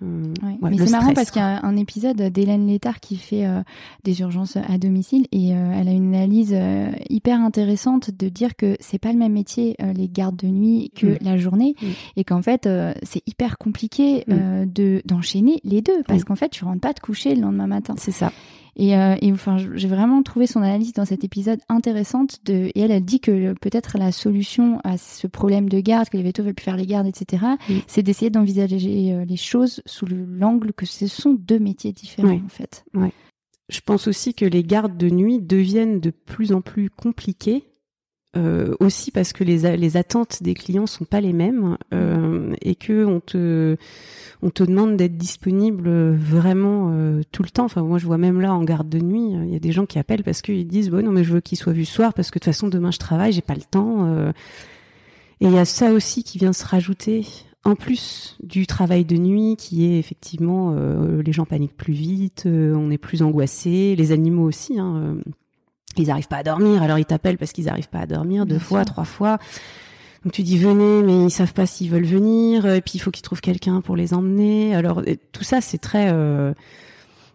[0.00, 0.56] Hum, Ouais.
[0.62, 3.62] ouais, Mais c'est marrant parce qu'il y a un épisode d'Hélène Létard qui fait euh,
[4.04, 8.54] des urgences à domicile et euh, elle a une analyse euh, hyper intéressante de dire
[8.54, 11.16] que c'est pas le même métier euh, les gardes de nuit que Mm.
[11.22, 11.86] la journée Mm.
[12.16, 16.50] et qu'en fait euh, c'est hyper compliqué euh, de d'enchaîner les deux parce qu'en fait
[16.50, 17.94] tu rentres pas te coucher le lendemain matin.
[17.98, 18.30] C'est ça.
[18.76, 22.38] Et, euh, et enfin, j'ai vraiment trouvé son analyse dans cet épisode intéressante.
[22.44, 26.16] De, et elle, elle dit que peut-être la solution à ce problème de garde, que
[26.16, 27.82] les vétos veulent plus faire les gardes, etc., Oui.
[27.86, 32.28] c'est d'essayer d'envisager euh, les choses sous le- l'angle que ce sont deux métiers différents,
[32.28, 32.42] Oui.
[32.44, 32.84] en fait.
[33.68, 37.64] Je pense aussi que les gardes de nuit deviennent de plus en plus compliquées.
[38.36, 43.06] Euh, aussi parce que les, attentes des clients sont pas les mêmes euh, et que
[43.06, 43.76] on te
[44.42, 47.64] on te demande d'être disponible vraiment euh, tout le temps.
[47.64, 49.86] Enfin moi je vois même là en garde de nuit, il y a des gens
[49.86, 52.30] qui appellent parce qu'ils disent bon non mais je veux qu'il soit vu soir parce
[52.30, 54.06] que de toute façon demain je travaille, j'ai pas le temps.
[55.40, 57.26] Et il y a ça aussi qui vient se rajouter
[57.64, 60.76] en plus du travail de nuit qui est effectivement
[61.24, 64.78] les gens paniquent plus vite, on est plus angoissé, les animaux aussi.
[64.78, 65.16] Hein,
[66.02, 68.56] ils n'arrivent pas à dormir, alors ils t'appellent parce qu'ils n'arrivent pas à dormir deux
[68.56, 68.92] Bien fois, sûr.
[68.92, 69.38] trois fois.
[70.24, 73.10] Donc tu dis venez, mais ils savent pas s'ils veulent venir, et puis il faut
[73.10, 74.74] qu'ils trouvent quelqu'un pour les emmener.
[74.74, 76.52] Alors tout ça c'est très, euh,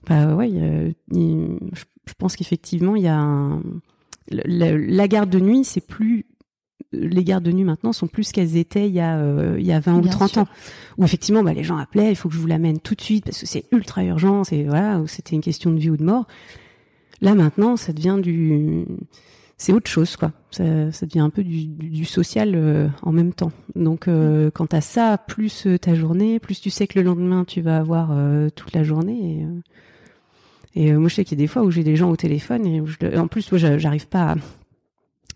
[0.08, 3.62] bah ouais, euh, je, pense qu'effectivement il y a un,
[4.30, 6.26] la, la garde de nuit c'est plus
[6.92, 9.72] les gardes de nuit maintenant sont plus qu'elles étaient il y a euh, il y
[9.72, 10.42] a 20 ou Bien 30 sûr.
[10.44, 10.48] ans
[10.98, 13.26] où effectivement bah, les gens appelaient il faut que je vous l'amène tout de suite
[13.26, 16.28] parce que c'est ultra urgent c'est voilà c'était une question de vie ou de mort
[17.24, 18.86] là maintenant ça devient du
[19.58, 20.32] c'est autre chose quoi.
[20.52, 23.52] Ça, ça devient un peu du, du, du social euh, en même temps.
[23.76, 27.46] Donc euh, quand t'as ça plus euh, ta journée plus tu sais que le lendemain
[27.46, 29.46] tu vas avoir euh, toute la journée
[30.76, 32.16] et, et moi je sais qu'il y a des fois où j'ai des gens au
[32.16, 34.36] téléphone et où je, le- en plus moi j'a- j'arrive pas à,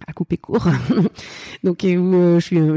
[0.07, 0.67] à couper court.
[1.63, 2.75] Donc et où euh, je suis euh,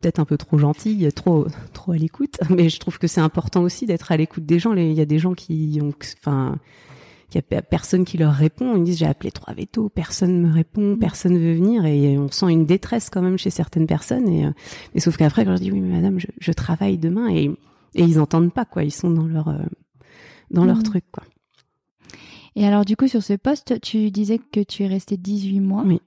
[0.00, 3.62] peut-être un peu trop gentille trop trop à l'écoute mais je trouve que c'est important
[3.62, 4.74] aussi d'être à l'écoute des gens.
[4.74, 6.58] Il y a des gens qui ont enfin
[7.32, 8.76] il y a pe- personne qui leur répond.
[8.76, 11.84] Ils disent j'ai appelé trois vétos personne me répond personne veut venir.
[11.86, 14.28] Et on sent une détresse quand même chez certaines personnes.
[14.28, 14.50] Et euh,
[14.94, 17.28] mais sauf qu'après quand je dis oui mais madame je, je travaille demain.
[17.30, 17.44] Et
[17.94, 18.84] et ils entendent pas quoi.
[18.84, 19.58] Ils sont dans leur euh,
[20.50, 20.82] dans leur Mhm.
[20.84, 21.24] truc quoi.
[22.56, 25.84] Et alors, du coup, sur ce poste, tu disais que tu es resté 18 mois.
[25.86, 26.00] Oui.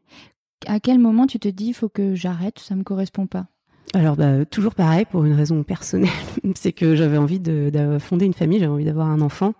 [0.68, 3.48] À quel moment tu te dis, il faut que j'arrête, ça me correspond pas?
[3.94, 6.10] Alors bah, toujours pareil pour une raison personnelle,
[6.56, 9.54] c'est que j'avais envie de, de fonder une famille, j'avais envie d'avoir un enfant.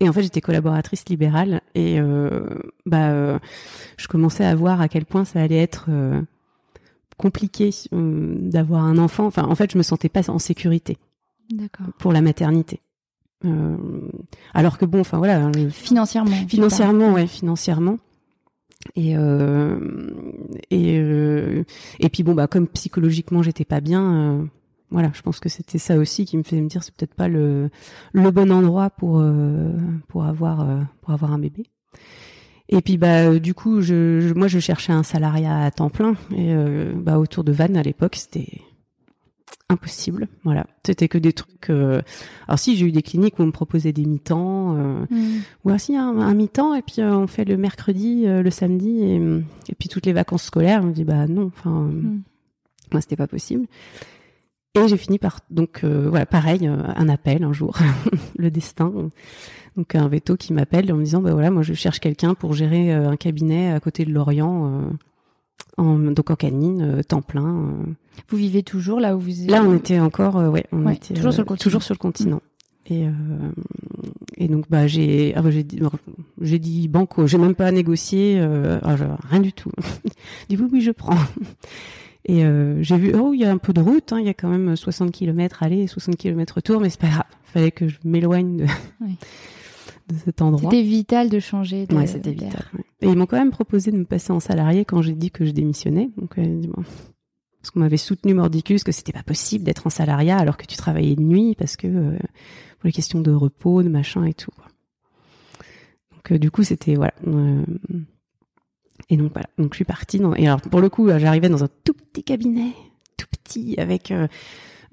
[0.00, 2.46] Et en fait, j'étais collaboratrice libérale et euh,
[2.86, 3.38] bah euh,
[3.96, 6.22] je commençais à voir à quel point ça allait être euh,
[7.16, 9.26] compliqué d'avoir un enfant.
[9.26, 10.98] Enfin, en fait, je me sentais pas en sécurité
[11.98, 12.80] pour la maternité.
[14.54, 15.50] alors que bon, enfin voilà.
[15.70, 16.36] Financièrement.
[16.48, 17.98] Financièrement, ouais, financièrement.
[18.94, 19.14] Et
[20.70, 20.96] et
[21.98, 24.48] et puis bon bah comme psychologiquement j'étais pas bien,
[24.90, 27.28] voilà, je pense que c'était ça aussi qui me fait me dire c'est peut-être pas
[27.28, 27.70] le
[28.12, 29.72] le bon endroit pour euh,
[30.08, 31.64] pour avoir euh, pour avoir un bébé.
[32.70, 36.14] Et puis bah euh, du coup je, moi je cherchais un salariat à temps plein
[36.34, 36.54] et
[36.96, 38.62] bah autour de Vannes à l'époque c'était
[39.70, 40.28] impossible.
[40.44, 41.68] Voilà, c'était que des trucs.
[41.68, 45.06] Alors si j'ai eu des cliniques où on me proposait des mi-temps, mmh.
[45.64, 49.16] ou aussi un, mi-temps et puis on fait le mercredi, le samedi et,
[49.68, 50.80] et, puis toutes les vacances scolaires.
[50.82, 52.22] On me dit bah non, enfin mmh.
[52.92, 53.66] moi c'était pas possible.
[54.74, 57.78] Et j'ai fini par donc euh, voilà pareil euh, un appel un jour
[58.38, 58.92] le destin.
[59.76, 62.52] Donc un veto qui m'appelle en me disant bah voilà moi je cherche quelqu'un pour
[62.52, 64.90] gérer euh, un cabinet à côté de Lorient
[65.78, 67.72] en, donc en canine temps plein
[68.28, 71.32] vous vivez toujours là où vous êtes là on était encore ouais on était toujours
[71.32, 71.64] sur le continent.
[71.64, 72.42] toujours sur le continent.
[72.90, 73.06] Et
[74.36, 75.80] et donc bah j'ai ah, bah, j'ai dit
[76.40, 78.40] j'ai dit banco j'ai même pas négocié
[78.82, 78.96] ah,
[79.30, 79.72] rien du tout.
[80.48, 81.16] Du coup oui je prends
[82.28, 84.28] et euh, j'ai vu, oh, il y a un peu de route, hein, il y
[84.28, 87.24] a quand même 60 km aller, 60 km retour, mais c'est pas grave.
[87.48, 88.66] Il fallait que je m'éloigne de,
[90.08, 90.70] de cet endroit.
[90.70, 91.86] C'était vital de changer.
[91.86, 92.66] De ouais, c'était vital.
[93.00, 95.46] Et ils m'ont quand même proposé de me passer en salarié quand j'ai dit que
[95.46, 96.10] je démissionnais.
[96.18, 96.84] Donc, euh, bon.
[97.62, 100.76] Parce qu'on m'avait soutenu mordicus que c'était pas possible d'être en salariat alors que tu
[100.76, 102.18] travaillais de nuit parce que euh,
[102.78, 104.52] pour les questions de repos, de machin et tout.
[106.12, 107.14] Donc, du coup, c'était voilà.
[109.10, 110.18] Et donc voilà, donc je suis partie.
[110.18, 110.34] Dans...
[110.34, 112.72] Et alors pour le coup, j'arrivais dans un tout petit cabinet,
[113.16, 114.26] tout petit, avec euh,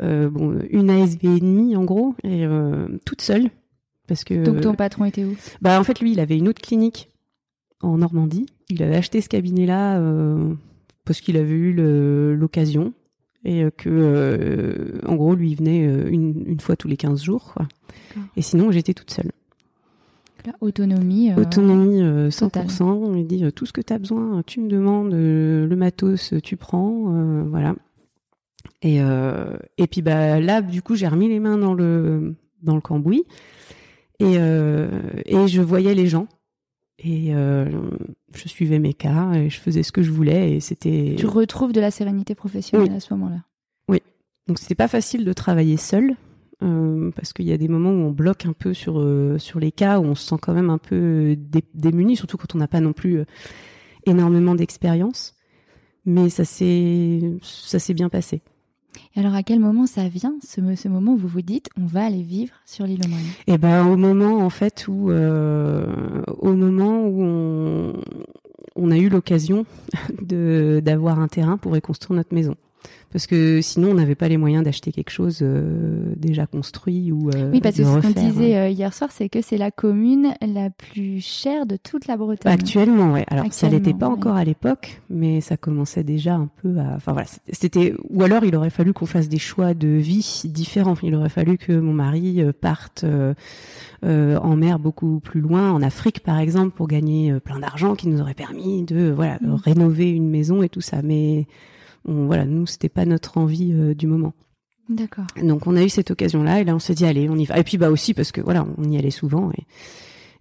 [0.01, 3.49] euh, bon une ASV et demie en gros, et euh, toute seule,
[4.07, 4.43] parce que.
[4.43, 5.35] Donc ton patron était où?
[5.61, 7.09] Bah en fait lui, il avait une autre clinique
[7.81, 8.45] en Normandie.
[8.69, 10.01] Il avait acheté ce cabinet-là
[11.03, 11.73] parce qu'il avait eu
[12.35, 12.93] l'occasion
[13.43, 17.53] et que en gros lui il venait une, une, fois tous les 15 jours.
[17.53, 17.67] Quoi.
[18.37, 19.31] Et sinon j'étais toute seule.
[20.61, 21.31] Autonomie.
[21.31, 22.81] Euh, Autonomie 100%.
[22.81, 25.75] Euh, on lui dit euh, tout ce que tu as besoin, tu me demandes, le
[25.75, 27.43] matos, tu prends.
[27.47, 27.75] voilà.
[28.81, 32.81] Et, et puis bah, là, du coup, j'ai remis les mains dans le, dans le
[32.81, 33.23] cambouis
[34.19, 36.27] et, et je voyais les gens.
[36.99, 41.15] Et je suivais mes cas et je faisais ce que je voulais et c'était.
[41.17, 43.43] Tu retrouves de la sérénité professionnelle à ce moment-là.
[43.89, 44.01] Oui.
[44.47, 46.15] Donc c'était pas facile de travailler seul
[46.63, 49.59] euh, parce qu'il y a des moments où on bloque un peu sur euh, sur
[49.59, 51.37] les cas où on se sent quand même un peu
[51.73, 53.25] démuni, surtout quand on n'a pas non plus euh,
[54.05, 55.35] énormément d'expérience.
[56.05, 58.41] Mais ça s'est ça s'est bien passé.
[59.15, 61.85] Et alors à quel moment ça vient ce, ce moment où vous vous dites on
[61.85, 67.05] va aller vivre sur l'île Oman Eh ben au moment en fait où au moment
[67.05, 67.93] où on,
[68.77, 69.65] on a eu l'occasion
[70.21, 72.55] d'avoir un terrain pour reconstruire notre maison
[73.15, 77.29] parce que sinon on n'avait pas les moyens d'acheter quelque chose euh, déjà construit ou
[77.29, 80.33] euh, oui parce que ce qu'on disait euh, hier soir c'est que c'est la commune
[80.41, 82.51] la plus chère de toute la Bretagne.
[82.51, 83.23] Actuellement ouais.
[83.29, 87.13] Alors ça l'était pas encore à l'époque mais ça commençait déjà un peu à enfin
[87.13, 90.97] voilà c'était ou alors il aurait fallu qu'on fasse des choix de vie différents.
[91.01, 93.05] Il aurait fallu que mon mari parte
[94.03, 98.19] en mer beaucoup plus loin en Afrique par exemple pour gagner plein d'argent qui nous
[98.19, 99.53] aurait permis de voilà mm.
[99.53, 101.01] rénover une maison et tout ça.
[101.01, 101.47] Mais
[102.05, 104.33] voilà, nous, c'était pas notre envie euh, du moment.
[104.89, 105.25] D'accord.
[105.41, 107.57] Donc on a eu cette occasion-là et là on s'est dit allez, on y va.
[107.57, 109.65] Et puis bah aussi parce que voilà, on y allait souvent et,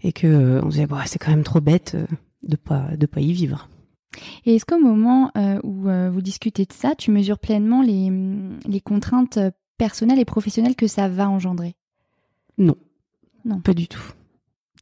[0.06, 2.06] et que euh, on se disait bah, c'est quand même trop bête euh,
[2.42, 3.70] de pas de pas y vivre.
[4.44, 5.32] Et est-ce qu'au moment
[5.64, 8.12] où vous discutez de ça, tu mesures pleinement les,
[8.64, 9.40] les contraintes
[9.76, 11.74] personnelles et professionnelles que ça va engendrer?
[12.56, 12.76] Non.
[13.44, 13.58] Non.
[13.60, 14.12] Pas du tout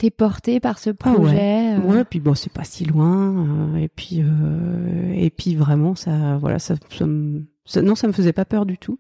[0.02, 1.76] t'es porté par ce ah projet.
[1.76, 2.04] Ouais.
[2.04, 3.46] puis bon, c'est pas si loin.
[3.46, 8.44] Euh, et puis euh, et puis vraiment, ça, voilà, ça, non, ça me faisait pas
[8.44, 8.98] peur du tout.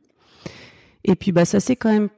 [1.02, 2.08] Et puis bah ça c'est quand même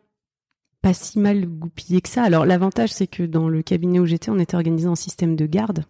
[0.83, 2.25] pas si mal goupillé que ça.
[2.25, 5.47] Alors l'avantage c'est que dans le cabinet où j'étais, on était organisé en système de
[5.47, 5.87] garde.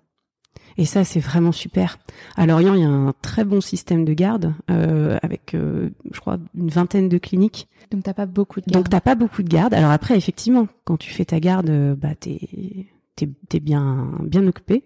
[0.77, 1.99] Et ça, c'est vraiment super.
[2.37, 6.21] À Lorient, il y a un très bon système de garde euh, avec, euh, je
[6.21, 7.69] crois, une vingtaine de cliniques.
[7.90, 8.85] Donc t'as pas beaucoup de garde.
[8.85, 9.73] Donc t'as pas beaucoup de garde.
[9.75, 14.83] Alors après, effectivement, quand tu fais ta garde, euh, bah t'es t'es bien bien occupé.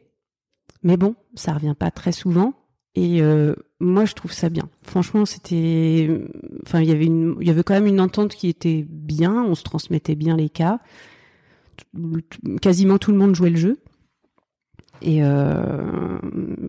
[0.83, 2.53] Mais bon, ça revient pas très souvent.
[2.95, 4.69] Et euh, moi, je trouve ça bien.
[4.83, 6.11] Franchement, c'était,
[6.66, 9.45] enfin, il y avait une, il y avait quand même une entente qui était bien.
[9.45, 10.81] On se transmettait bien les cas.
[12.61, 13.79] Quasiment tout le monde jouait le jeu.
[15.03, 16.18] Et euh,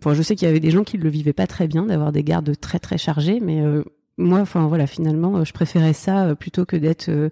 [0.01, 1.85] bon, je sais qu'il y avait des gens qui ne le vivaient pas très bien
[1.85, 3.83] d'avoir des gardes très très chargés, mais euh,
[4.17, 7.29] moi, enfin voilà, finalement, je préférais ça euh, plutôt que d'être euh,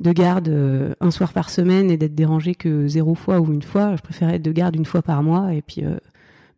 [0.00, 3.96] de garde un soir par semaine et d'être dérangé que zéro fois ou une fois.
[3.96, 5.84] Je préférais être de garde une fois par mois et puis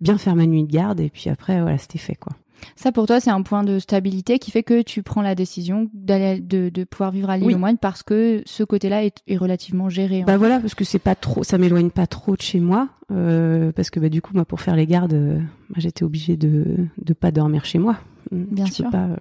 [0.00, 2.32] bien faire ma nuit de garde et puis après voilà, c'était fait quoi.
[2.76, 5.88] Ça, pour toi, c'est un point de stabilité qui fait que tu prends la décision
[5.94, 7.54] d'aller de, de pouvoir vivre à l'île Oui.
[7.54, 10.24] aux Moines parce que ce côté-là est, est relativement géré.
[10.26, 13.72] Bah voilà, parce que c'est pas trop, ça m'éloigne pas trop de chez moi, euh,
[13.72, 16.76] parce que bah du coup moi pour faire les gardes, euh, moi, j'étais obligée de
[17.02, 17.96] de pas dormir chez moi.
[18.30, 18.90] Bien Je peux sûr.
[18.90, 19.16] pas, euh.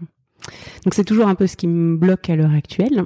[0.86, 3.04] Donc c'est toujours un peu ce qui me bloque à l'heure actuelle.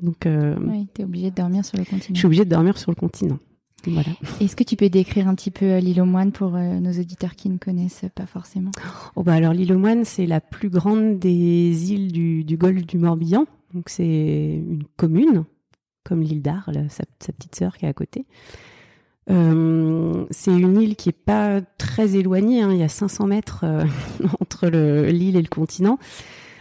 [0.00, 2.14] Donc Oui, t'es obligé de dormir sur le continent.
[2.14, 3.38] je suis obligée de dormir sur le continent.
[3.86, 4.10] Voilà.
[4.40, 6.90] Est-ce que tu peux décrire un petit peu euh, l'île aux Moines pour euh, nos
[6.92, 8.70] auditeurs qui ne connaissent pas forcément?
[9.16, 12.84] Oh bah alors l'île aux Moines, c'est la plus grande des îles du, du golfe
[12.86, 13.46] du Morbihan.
[13.74, 15.44] Donc c'est une commune,
[16.04, 18.26] comme l'île d'Arles, sa, sa petite sœur qui est à côté.
[19.30, 22.62] Euh, c'est une île qui est pas très éloignée.
[22.62, 22.72] hein.
[22.72, 23.84] Il y a 500 mètres euh,
[24.40, 25.98] entre le- l'île et le continent.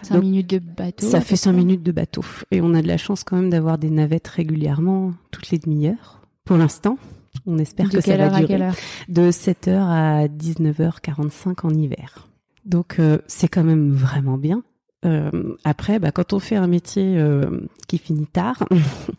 [0.04, 1.06] Cinq Donc, minutes de bateau.
[1.08, 1.58] Ça fait peu 5 près.
[1.60, 2.24] minutes de bateau.
[2.52, 6.19] Et on a de la chance quand même d'avoir des navettes régulièrement, toutes les demi-heures.
[6.50, 6.98] Pour l'instant,
[7.46, 8.72] on espère De que ça va durer
[9.08, 12.28] de 7h à 19h45 en hiver.
[12.66, 14.64] Donc euh, c'est quand même vraiment bien.
[15.06, 15.30] Euh,
[15.64, 18.68] après, bah, quand on fait un métier euh, qui finit tard,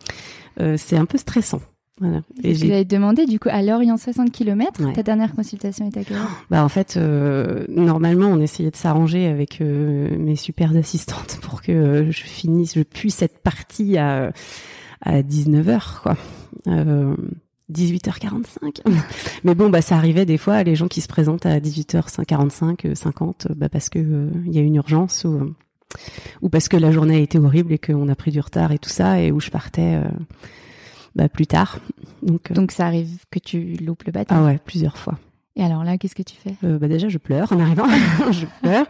[0.76, 1.60] c'est un peu stressant.
[2.00, 2.22] Voilà.
[2.42, 4.92] Et je vais te demander, du coup, à Lorient 60 km, Ouais.
[4.94, 6.44] ta dernière consultation est à quelle heure?
[6.50, 11.62] Bah, en fait, euh, normalement, on essayait de s'arranger avec euh, mes super assistantes pour
[11.62, 14.32] que je finisse, je puisse être partie à,
[15.00, 16.16] à 19h, quoi.
[16.66, 17.16] Euh,
[17.72, 18.82] 18h45.
[19.44, 22.94] Mais bon, bah, ça arrivait des fois, les gens qui se présentent à 18h45, euh,
[22.94, 25.54] 50, euh, bah, parce que euh, il y a une urgence ou, euh,
[26.42, 28.78] ou parce que la journée a été horrible et qu'on a pris du retard et
[28.78, 30.08] tout ça, et où je partais euh,
[31.14, 31.78] bah, plus tard.
[32.22, 34.34] Donc, euh, Donc ça arrive que tu loupes le bateau.
[34.36, 35.18] ah ouais, plusieurs fois.
[35.56, 36.54] Et alors là, qu'est-ce que tu fais?
[36.64, 37.86] Euh, bah déjà, je pleure en arrivant.
[38.30, 38.86] je pleure.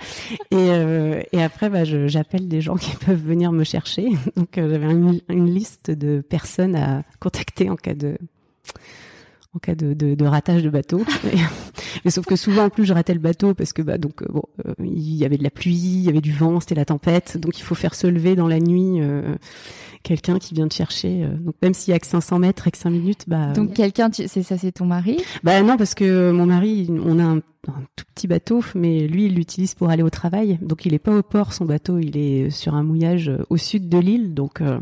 [0.50, 4.08] Et, euh, et après, bah, j'appelle des gens qui peuvent venir me chercher.
[4.36, 8.18] Donc, euh, j'avais une, une liste de personnes à contacter en cas de
[9.52, 11.04] en cas de, de, de ratage de bateau.
[12.04, 14.26] Mais sauf que souvent, en plus, je ratais le bateau parce que bah donc euh,
[14.30, 16.84] bon, euh, il y avait de la pluie, il y avait du vent, c'était la
[16.84, 17.36] tempête.
[17.38, 19.34] Donc, il faut faire se lever dans la nuit euh,
[20.02, 21.24] quelqu'un qui vient te chercher.
[21.24, 21.34] euh.
[21.36, 24.10] donc, même s'il y a que 500 mètres et que 5 minutes, bah Donc quelqu'un,
[24.10, 25.18] tu- c'est ça, c'est ton mari?
[25.44, 29.26] Bah non, parce que mon mari, on a un, un tout petit bateau, mais lui,
[29.26, 30.58] il l'utilise pour aller au travail.
[30.62, 33.88] Donc il est pas au port, son bateau, il est sur un mouillage au sud
[33.88, 34.32] de l'île.
[34.34, 34.78] Donc euh,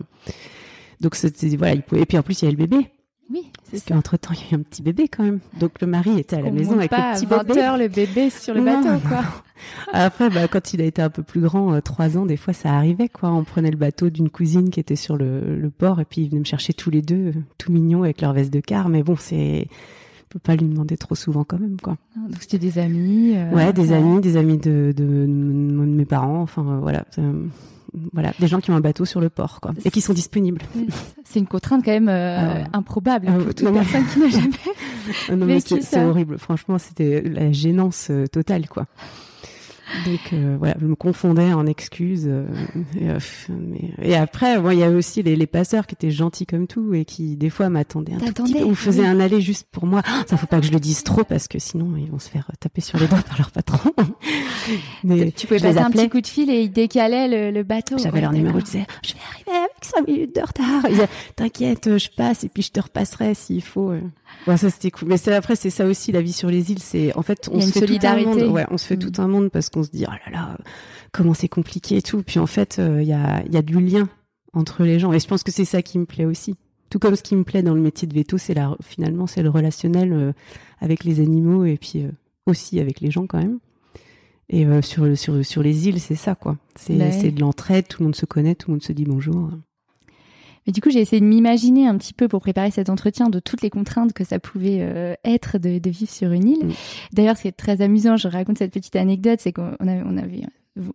[1.00, 2.02] donc c'était voilà, il pouvait.
[2.02, 2.86] Et puis en plus il y a le bébé,
[3.30, 3.94] Oui, c'est parce ça.
[3.94, 5.40] qu'entre temps il y a eu un petit bébé quand même.
[5.60, 7.60] Donc le mari était à la On maison avec pas le petit à 20 bébé.
[7.60, 8.80] heures le bébé sur le Non.
[8.82, 9.20] bateau, quoi.
[9.92, 12.54] Après, bah, quand il a été un peu plus grand, euh, trois ans, des fois
[12.54, 13.30] ça arrivait quoi.
[13.32, 16.28] On prenait le bateau d'une cousine qui était sur le, le port et puis ils
[16.28, 18.88] venaient me chercher tous les deux, euh, tout mignons avec leur veste de car.
[18.88, 21.96] Mais bon, c'est, on peut pas lui demander trop souvent quand même quoi.
[22.16, 23.34] Donc c'était des amis.
[23.36, 27.32] euh, Ouais, des amis, des amis de, de, de mes parents, enfin euh, voilà, euh,
[28.12, 30.60] voilà, des gens qui ont un bateau sur le port, quoi, et qui sont disponibles.
[31.24, 34.04] C'est une contrainte quand même euh, Ah improbable Ah pour ouais, toute non, mais- personne
[34.06, 34.56] qui n'a jamais.
[35.36, 36.38] Non, mais c'est horrible.
[36.38, 38.86] Franchement, c'était la gênance euh, totale, quoi.
[40.06, 42.26] Donc euh, voilà, je me confondais en excuses.
[42.28, 42.46] euh,
[43.00, 43.18] et, euh,
[43.48, 46.66] mais- et après, bon, il y avait aussi les, les passeurs qui étaient gentils comme
[46.66, 49.06] tout et qui des fois m'attendaient un tout petit peu ou faisaient oui.
[49.08, 50.02] un aller juste pour moi.
[50.06, 52.28] Ah, Ça faut pas que je le dise trop parce que sinon ils vont se
[52.28, 53.90] faire taper sur les doigts par leur patron.
[55.04, 57.96] Mais Tu pouvais passer un petit coup de fil et ils décalaient le, le bateau.
[57.98, 60.82] J'avais Ouais, leur numéro, je disais, je vais arriver avec 5 minutes de retard.
[60.88, 63.90] Ils disaient, T'inquiète, euh, je passe et puis je te repasserai s'il faut.
[63.90, 64.00] euh.
[64.46, 65.08] Ouais, ça c'était cool.
[65.08, 66.80] Mais c'est après, c'est ça aussi la vie sur les îles.
[66.80, 68.42] C'est en fait, on se fait tout un monde.
[68.52, 69.10] Ouais, on se fait Mm.
[69.10, 70.58] tout un monde parce qu'on se dit, oh là là,
[71.12, 72.22] comment c'est compliqué et tout.
[72.22, 74.08] Puis en fait, euh, il y a, y a du lien
[74.52, 75.12] entre les gens.
[75.12, 76.56] Et je pense que c'est ça qui me plaît aussi.
[76.90, 79.42] Tout comme ce qui me plaît dans le métier de veto, c'est la, finalement, c'est
[79.42, 80.32] le relationnel euh,
[80.80, 82.10] avec les animaux et puis euh,
[82.46, 83.58] aussi avec les gens quand même.
[84.50, 86.56] Et sur, sur, sur les îles, c'est ça, quoi.
[86.74, 87.32] C'est oui.
[87.32, 89.50] de l'entraide, tout le monde se connaît, tout le monde se dit bonjour.
[90.68, 93.40] Mais du coup, j'ai essayé de m'imaginer un petit peu pour préparer cet entretien de
[93.40, 96.66] toutes les contraintes que ça pouvait euh, être de, de vivre sur une île.
[96.66, 96.72] Mm.
[97.14, 98.18] D'ailleurs, c'est très amusant.
[98.18, 100.42] Je raconte cette petite anecdote, c'est qu'on avait, on avait,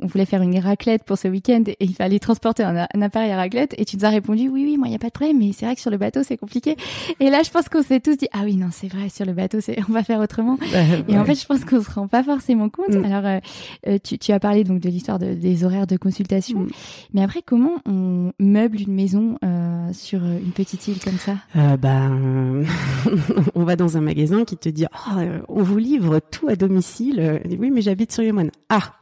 [0.01, 3.31] on voulait faire une raclette pour ce week-end et il fallait transporter un, un appareil
[3.31, 5.13] à raclette et tu nous as répondu oui, oui, moi, il n'y a pas de
[5.13, 6.75] problème, mais c'est vrai que sur le bateau, c'est compliqué.
[7.19, 9.33] Et là, je pense qu'on s'est tous dit ah oui, non, c'est vrai, sur le
[9.33, 10.57] bateau, c'est, on va faire autrement.
[11.07, 12.93] Et en fait, je pense qu'on se rend pas forcément compte.
[12.95, 13.05] Mm.
[13.05, 13.39] Alors, euh,
[13.87, 16.67] euh, tu, tu as parlé donc de l'histoire de- des horaires de consultation, Mm.
[17.13, 21.35] mais après, comment on meuble une maison euh, sur une petite île comme ça?
[21.55, 22.63] Euh, ben,
[23.55, 24.85] on va dans un magasin qui te dit
[25.17, 27.41] euh, on vous livre tout à domicile.
[27.59, 28.51] Oui, mais j'habite sur les moines.
[28.69, 28.93] Ah,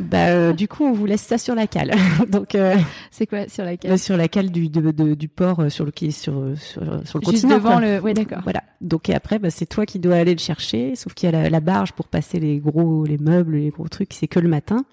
[0.00, 1.92] bah euh, du coup on vous laisse ça sur la cale.
[2.28, 2.74] Donc euh,
[3.10, 5.84] C'est quoi sur laquelle là, sur la cale du de- de- du port euh, sur
[5.84, 7.54] le qui est sur sur, sur le Juste continent.
[7.56, 7.80] devant quoi.
[7.80, 8.00] le.
[8.00, 8.40] Ouais, d'accord.
[8.44, 8.62] Voilà.
[8.80, 10.96] Donc et après, bah, c'est toi qui dois aller le chercher.
[10.96, 13.88] Sauf qu'il y a la, la barge pour passer les gros, les meubles, les gros
[13.88, 14.12] trucs.
[14.14, 14.84] C'est que le matin,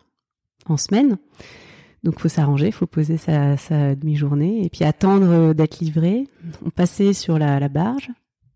[0.67, 1.17] en semaine.
[2.03, 6.27] Donc faut s'arranger, faut poser sa, sa demi-journée et puis attendre euh, d'être livré.
[6.65, 8.09] On passait sur la, la barge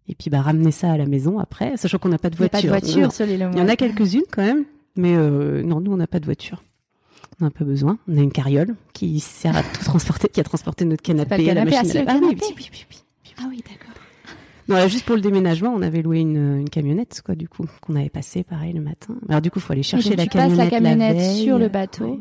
[0.08, 2.40] et puis bah ramener ça à la maison après, sachant qu'on n'a pas de Il
[2.42, 2.72] n'y a pas voiture.
[2.80, 3.50] de voiture sur l'île.
[3.54, 4.66] Il y en a quelques-unes quand même.
[4.96, 6.64] Mais non, nous, on n'a pas de voiture.
[7.42, 7.98] On n'a pas besoin.
[8.08, 11.46] On a une carriole qui sert à tout transporter, qui a transporté notre canapé, le
[11.46, 12.28] canapé la machine ah, à laver.
[12.28, 13.94] oui, oui, oui, oui, Ah oui, d'accord.
[14.68, 17.66] Non, là, juste pour le déménagement, on avait loué une, une camionnette, quoi, du coup,
[17.82, 19.16] qu'on avait passé, pareil, le matin.
[19.30, 20.72] Alors, du coup, il faut aller chercher la tu passes camionnette.
[20.72, 22.06] la camionnette sur le bateau.
[22.06, 22.20] Ouais.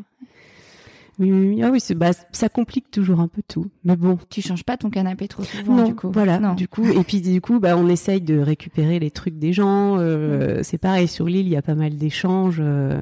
[1.19, 1.63] Oui, oui, oui.
[1.63, 3.67] Ah oui, c'est- bah, ça complique toujours un peu tout.
[3.83, 4.17] Mais bon.
[4.29, 6.11] Tu changes pas ton canapé trop souvent, non, du coup.
[6.11, 6.39] voilà.
[6.39, 6.53] Non.
[6.55, 9.97] Du coup, et puis du coup, bah, on essaye de récupérer les trucs des gens.
[9.97, 12.99] euh, C'est pareil sur l'île, il y a pas mal d'échanges, euh,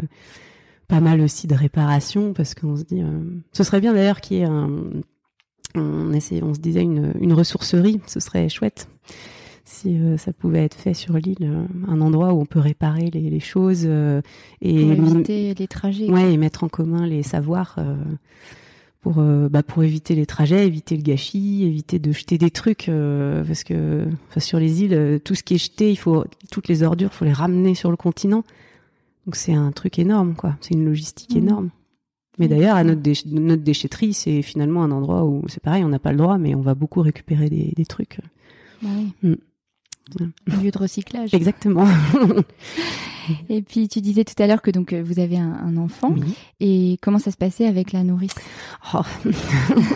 [0.88, 3.08] pas mal aussi de réparations, parce qu'on se dit, euh,
[3.52, 4.70] ce serait bien d'ailleurs qu'il y ait un,
[5.76, 8.88] on essaie, on se disait une, une ressourcerie, ce serait chouette.
[9.66, 13.10] Si euh, ça pouvait être fait sur l'île, euh, un endroit où on peut réparer
[13.12, 14.22] les, les choses euh,
[14.62, 16.10] et Pour éviter les trajets.
[16.12, 17.96] Ouais, et mettre en commun les savoirs euh,
[19.02, 22.90] pour bah, pour éviter les trajets, éviter le gâchis, éviter de jeter des trucs
[23.48, 24.06] parce que
[24.38, 27.34] sur les îles, tout ce qui est jeté, il faut toutes les ordures, faut les
[27.34, 28.44] ramener sur le continent.
[29.26, 30.56] Donc c'est un truc énorme, quoi.
[30.62, 31.42] C'est une logistique Mhm.
[31.44, 31.70] énorme.
[32.40, 32.52] Mais Mhm.
[32.52, 36.12] d'ailleurs, à notre, notre déchetterie, c'est finalement un endroit où c'est pareil, on n'a pas
[36.12, 38.20] le droit, mais on va beaucoup récupérer des, des trucs.
[38.82, 39.12] Bah oui.
[39.32, 39.36] Mm.
[40.20, 41.34] Un lieu de recyclage.
[41.34, 41.88] Exactement.
[43.50, 46.14] Et puis tu disais tout à l'heure que donc euh, vous avez un, un enfant.
[46.16, 46.36] Oui.
[46.60, 48.36] Et comment ça se passait avec la nourrice?
[48.94, 49.02] Oh,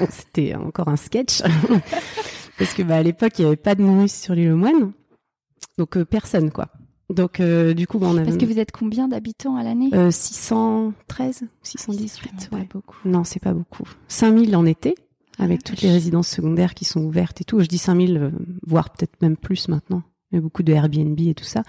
[0.09, 1.41] c'était encore un sketch.
[2.57, 4.91] Parce que bah, à l'époque, il n'y avait pas de nourrice sur l'île aux Moines.
[5.77, 6.69] Donc, euh, personne, quoi.
[7.09, 9.89] Donc, euh, du coup, bah, on avait Parce que vous êtes combien d'habitants à l'année?
[9.93, 12.31] Euh, 613, 618.
[12.37, 12.67] C'est vraiment ouais.
[12.67, 12.97] pas beaucoup.
[13.05, 13.83] Non, c'est pas beaucoup.
[14.07, 14.95] 5000 en été,
[15.37, 17.59] avec Ah, toutes les résidences secondaires qui sont ouvertes et tout.
[17.59, 18.29] Je dis 5000, euh,
[18.65, 20.03] voire peut-être même plus maintenant.
[20.31, 21.63] Il y a beaucoup de Airbnb et tout ça.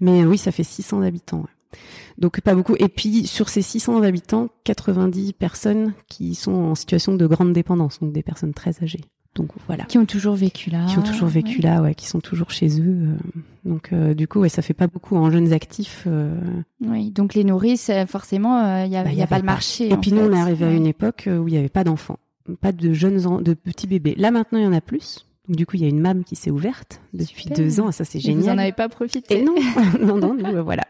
[0.00, 1.38] Mais euh, oui, ça fait 600 habitants.
[1.40, 1.78] ouais.
[2.18, 2.76] Donc pas beaucoup.
[2.78, 7.98] Et puis sur ces 600 habitants, 90 personnes qui sont en situation de grande dépendance,
[8.00, 9.00] donc des personnes très âgées.
[9.34, 9.82] Donc voilà.
[9.86, 10.86] Qui ont toujours vécu là.
[10.86, 12.84] Qui ont toujours vécu là, ouais, qui sont toujours chez eux.
[13.08, 13.16] euh.
[13.64, 16.04] donc euh, du coup, ouais, ça fait pas beaucoup en jeunes actifs.
[16.06, 16.38] euh.
[16.80, 19.90] Oui, donc les nourrices, forcément, il n'y a, Bah, y y a pas le marché.
[19.92, 22.18] Et puis nous, on est arrivé à une époque où il n'y avait pas d'enfants,
[22.60, 24.14] pas de jeunes, en- de petits bébés.
[24.18, 25.26] Là maintenant, il y en a plus.
[25.46, 27.58] Donc, du coup, il y a une MAM qui s'est ouverte depuis Super.
[27.58, 27.92] deux ans.
[27.92, 28.42] Ça, c'est Et génial.
[28.44, 29.40] Vous en avez pas profité.
[29.40, 29.54] Et non,
[30.00, 30.84] non, non, nous, euh, voilà.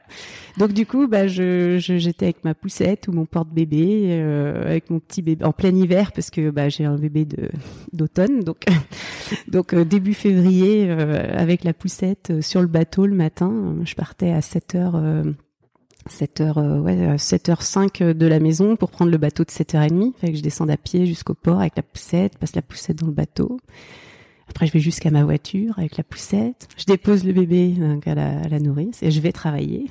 [0.58, 4.88] Donc du coup, bah, je, je- j'étais avec ma poussette ou mon porte-bébé, euh, avec
[4.90, 7.48] mon petit bébé en plein hiver parce que bah, j'ai un bébé de
[7.92, 8.58] d'automne, donc
[9.48, 13.50] donc euh, début février euh, avec la poussette euh, sur le bateau le matin.
[13.52, 14.94] Euh, Je partais à 7 heures.
[16.06, 20.12] Euh, 7 heures, euh, ouais, 7h05 de la maison pour prendre le bateau de 7h30.
[20.18, 23.06] Fait que je descends à pied jusqu'au port avec la poussette, passe la poussette dans
[23.06, 23.58] le bateau.
[24.48, 26.68] Après, je vais jusqu'à ma voiture avec la poussette.
[26.76, 29.86] Je dépose le bébé donc, à, la, à la nourrice et je vais travailler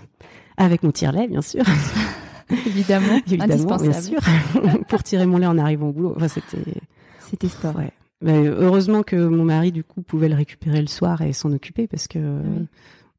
[0.57, 1.64] avec mon tire-lait, bien sûr.
[2.68, 4.20] Évidemment, Évidemment, bien sûr.
[4.89, 6.14] pour tirer mon lait en arrivant au boulot.
[6.16, 6.80] Enfin, c'était,
[7.20, 7.76] C'était sport.
[7.76, 7.91] ouais.
[8.22, 11.88] Mais heureusement que mon mari, du coup, pouvait le récupérer le soir et s'en occuper
[11.88, 12.68] parce que, Oui.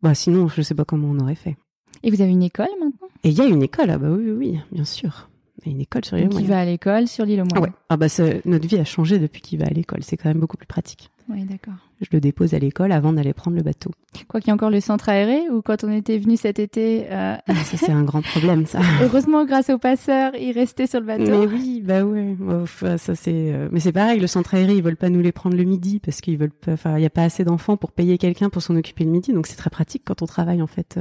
[0.03, 1.57] bah, sinon, je sais pas comment on aurait fait.
[2.05, 3.09] Et vous avez une école maintenant?
[3.25, 5.29] Et il y a une école, ah bah oui, oui, oui, bien sûr.
[5.65, 7.59] Il y a une école sur les Qui va à l'école sur l'île au Ah
[7.59, 7.67] moins.
[7.69, 7.73] ouais.
[7.89, 8.07] Ah bah
[8.45, 10.01] notre vie a changé depuis qu'il va à l'école.
[10.03, 11.11] C'est quand même beaucoup plus pratique.
[11.31, 11.73] Oui, d'accord.
[12.03, 13.91] Je le dépose à l'école avant d'aller prendre le bateau.
[14.29, 17.07] Quoi qu'il y ait encore le centre aéré ou quand on était venu cet été,
[17.11, 18.81] euh, Ah, ça c'est un grand problème ça.
[19.03, 21.25] heureusement grâce aux passeurs, il restait sur le bateau.
[21.25, 22.37] Mais oui, bah ouais.
[22.63, 23.33] Enfin, ça c'est.
[23.55, 24.21] euh, Mais c'est pareil.
[24.21, 26.51] Le centre aéré, ils veulent pas nous les prendre le midi parce qu'ils veulent.
[26.51, 29.11] pas- Enfin, il y a pas assez d'enfants pour payer quelqu'un pour s'en occuper le
[29.11, 29.33] midi.
[29.33, 30.99] Donc c'est très pratique quand on travaille en fait.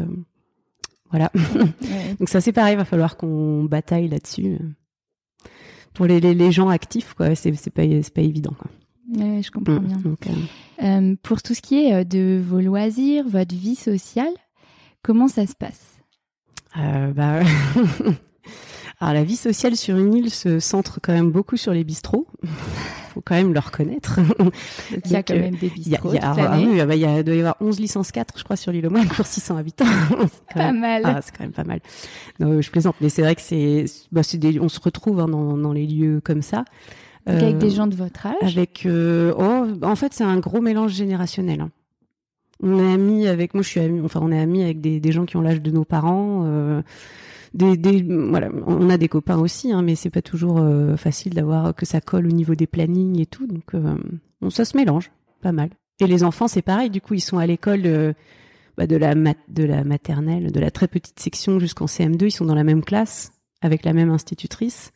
[1.14, 1.32] Euh, Voilà.
[1.82, 2.16] Ouais.
[2.20, 2.76] Donc ça c'est pareil.
[2.76, 4.57] Va falloir qu'on bataille là-dessus.
[5.93, 8.53] Pour les, les, les gens actifs, quoi, c'est c'est pas c'est pas évident.
[8.57, 8.72] Quoi.
[9.16, 9.97] Ouais, je comprends bien.
[9.97, 10.32] Donc, euh,
[10.84, 14.34] Euh, pour tout ce qui est euh, de vos loisirs, votre vie sociale,
[15.03, 15.99] comment ça se passe?
[16.78, 17.41] Euh, bah,
[18.99, 22.28] Alors la vie sociale sur une île se centre quand même beaucoup sur les bistrots.
[23.14, 24.20] faut quand même le reconnaître.
[25.05, 26.20] Il y a quand euh, même des bistrots il
[27.24, 29.86] doit y avoir 11 licences 4, je crois, sur l'île aux Moines pour 600 habitants.
[30.09, 30.18] C'est
[30.53, 31.01] quand Pas même- mal.
[31.05, 31.80] Ah, c'est quand même pas mal.
[32.39, 35.57] Non, je plaisante, mais c'est vrai que c'est, bah, des, on se retrouve hein, dans,
[35.57, 36.66] dans les lieux comme ça.
[37.26, 38.36] Donc avec Euh, des gens de votre âge.
[38.57, 41.70] avec euh, oh en fait c'est un gros mélange générationnel hein.
[42.61, 45.11] on est amis avec moi je suis amie enfin on est amis avec des, des
[45.14, 46.82] gens qui ont l'âge de nos parents euh,
[47.54, 51.34] des, des voilà on a des copains aussi hein, mais c'est pas toujours euh, facile
[51.34, 53.95] d'avoir que ça colle au niveau des plannings et tout donc euh,
[54.49, 57.45] ça se mélange pas mal et les enfants c'est pareil du coup ils sont à
[57.45, 58.14] l'école euh,
[58.78, 62.32] bah, de la mat- de la maternelle de la très petite section jusqu'en CM2 ils
[62.32, 63.32] sont dans la même classe
[63.62, 64.91] avec la même institutrice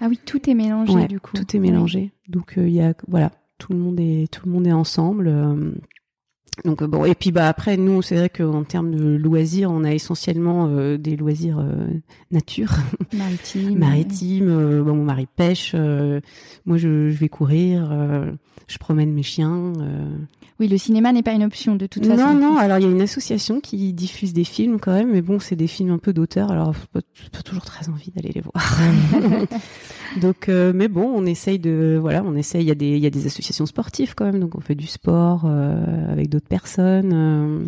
[0.00, 1.36] Ah oui, tout est mélangé Ouais, du coup.
[1.36, 2.12] tout est mélangé.
[2.28, 5.28] Donc il y a voilà, tout le monde est tout le monde est ensemble.
[6.58, 9.84] Euh, donc bon et puis bah après nous c'est vrai qu'en termes de loisirs on
[9.84, 11.64] a essentiellement des loisirs
[12.30, 12.72] nature
[13.12, 17.90] maritime maritime bon mon mari pêche moi je, je, vais courir
[18.66, 19.72] je promène mes chiens
[20.58, 22.32] oui, le cinéma n'est pas une option de toute façon.
[22.32, 22.56] Non, non.
[22.56, 25.56] Alors il y a une association qui diffuse des films quand même, mais bon, c'est
[25.56, 26.50] des films un peu d'auteur.
[26.50, 27.00] Alors pas,
[27.30, 28.80] pas toujours très envie d'aller les voir.
[30.22, 32.62] donc, euh, mais bon, on essaye de, voilà, on essaye.
[32.62, 34.74] Il y a des, il y a des associations sportives quand même, donc on fait
[34.74, 37.12] du sport euh, avec d'autres personnes.
[37.12, 37.66] Euh,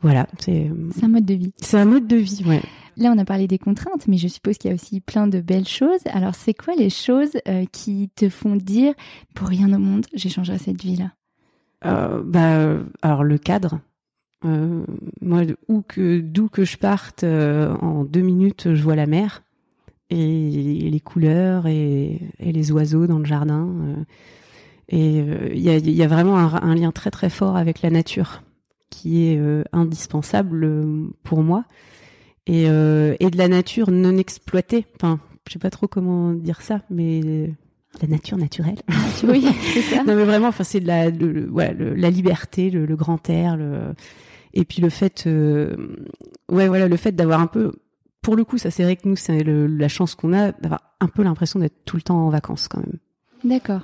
[0.00, 0.70] voilà, c'est.
[0.94, 1.52] C'est un mode de vie.
[1.60, 2.62] C'est un mode de vie, ouais.
[2.96, 5.40] Là, on a parlé des contraintes, mais je suppose qu'il y a aussi plein de
[5.40, 6.00] belles choses.
[6.06, 7.30] Alors, c'est quoi les choses
[7.70, 8.92] qui te font dire,
[9.34, 11.12] pour rien au monde, j'échangerai cette vie-là?
[11.84, 13.80] Euh, bah, alors le cadre.
[14.44, 14.84] Euh,
[15.20, 19.42] moi, où que d'où que je parte, euh, en deux minutes, je vois la mer
[20.10, 23.68] et les couleurs et, et les oiseaux dans le jardin.
[24.92, 25.48] Euh.
[25.50, 27.90] et il y a, y, a, vraiment un, un, lien très très fort avec la
[27.90, 28.42] nature
[28.90, 29.40] qui est
[29.72, 30.66] indispensable
[31.22, 31.64] pour moi
[32.46, 34.86] et, et de la nature non exploitée.
[34.96, 37.50] Enfin, je sais pas trop comment dire ça, mais
[38.00, 38.78] la nature naturelle.
[39.24, 40.04] oui, c'est ça.
[40.04, 43.94] non mais vraiment, enfin c'est de la, le, la liberté, le, grand air, le...
[44.54, 45.74] et puis le fait, euh...
[46.50, 47.72] ouais voilà, le fait d'avoir un peu,
[48.22, 51.08] pour le coup, ça c'est vrai que nous c'est la chance qu'on a d'avoir un
[51.08, 52.98] peu l'impression d'être tout le temps en vacances quand même.
[53.44, 53.82] D'accord.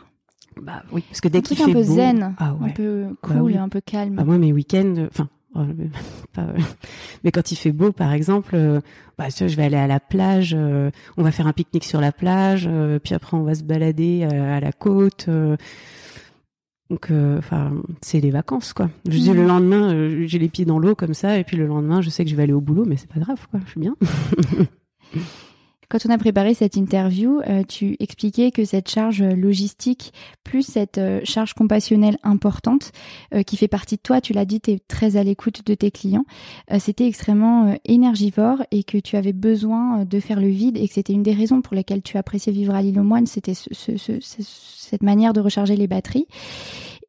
[0.63, 2.69] Bah oui, parce que dès qu'il fait un peu beau, zen, ah ouais.
[2.71, 3.57] un peu Bah cool, oui.
[3.57, 4.15] un peu calme.
[4.17, 5.29] bah moi mes week-ends, enfin.
[5.55, 5.61] oh,
[6.33, 6.47] pas-
[7.25, 8.81] mais quand il fait beau, par exemple, euh,
[9.19, 12.13] bah, je vais aller à la plage, euh, on va faire un pique-nique sur la
[12.13, 15.27] plage, euh, puis après on va se balader euh, à la côte.
[15.29, 15.57] euh.
[16.91, 18.89] donc, euh, enfin, c'est les vacances, quoi.
[19.09, 21.67] Je dis le lendemain, euh, j'ai les pieds dans l'eau comme ça, et puis le
[21.67, 23.61] lendemain, je sais que je vais aller au boulot, mais c'est pas grave, quoi.
[23.67, 23.97] Je suis bien.
[25.95, 30.99] Quand on a préparé cette interview, euh, tu expliquais que cette charge logistique, plus cette
[30.99, 32.91] euh, charge compassionnelle importante,
[33.33, 35.73] euh, qui fait partie de toi, tu l'as dit, tu es très à l'écoute de
[35.75, 36.25] tes clients,
[36.81, 41.13] c'était extrêmement énergivore et que tu avais besoin de faire le vide et que c'était
[41.13, 43.97] une des raisons pour lesquelles tu appréciais vivre à l'île aux moines, c'était ce- ce-
[43.97, 46.27] ce- cette manière de recharger les batteries.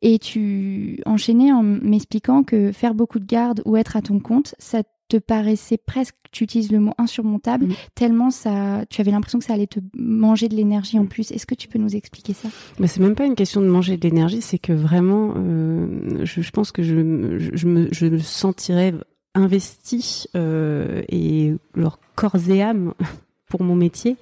[0.04, 4.54] Et tu enchaînais en m'expliquant que faire beaucoup de garde ou être à ton compte,
[4.60, 7.74] ça te paraissait presque, tu utilises le mot insurmontable, Mhm.
[7.93, 11.32] tellement ça, tu avais l'impression que ça allait te manger de l'énergie en plus.
[11.32, 12.49] Est-ce que tu peux nous expliquer ça?
[12.80, 16.41] Mais c'est même pas une question de manger de l'énergie, c'est que vraiment, euh, je,
[16.41, 18.93] je pense que je, me- je, je me, je me sentirais
[19.36, 22.93] investi euh, et leur corps et âme
[23.49, 24.18] pour mon métier.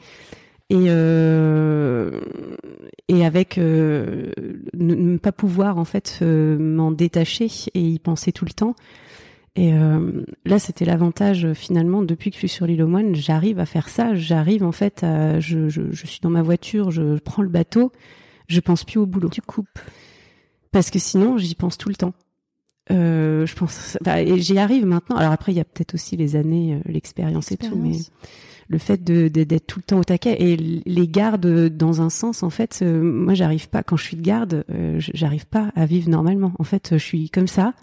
[0.69, 2.19] Et, euh,
[3.07, 4.31] et avec ne,
[4.73, 8.75] ne pas pouvoir en fait m'en détacher et y penser tout le temps.
[9.55, 13.13] Et euh, là, c'était l'avantage euh, finalement depuis que je suis sur l'île aux moines,
[13.13, 14.15] j'arrive à faire ça.
[14.15, 17.91] J'arrive en fait, à, je, je, je suis dans ma voiture, je prends le bateau,
[18.47, 19.29] je pense plus au boulot.
[19.29, 19.79] Tu coupes.
[20.71, 22.13] Parce que sinon, j'y pense tout le temps.
[22.91, 25.15] Euh, je pense, bah, et j'y arrive maintenant.
[25.17, 27.97] Alors après, il y a peut-être aussi les années, l'expérience et tout, mais
[28.67, 32.43] le fait de d'être tout le temps au taquet et les gardes dans un sens,
[32.43, 35.85] en fait, euh, moi, j'arrive pas quand je suis de garde, euh, j'arrive pas à
[35.85, 36.53] vivre normalement.
[36.59, 37.73] En fait, je suis comme ça.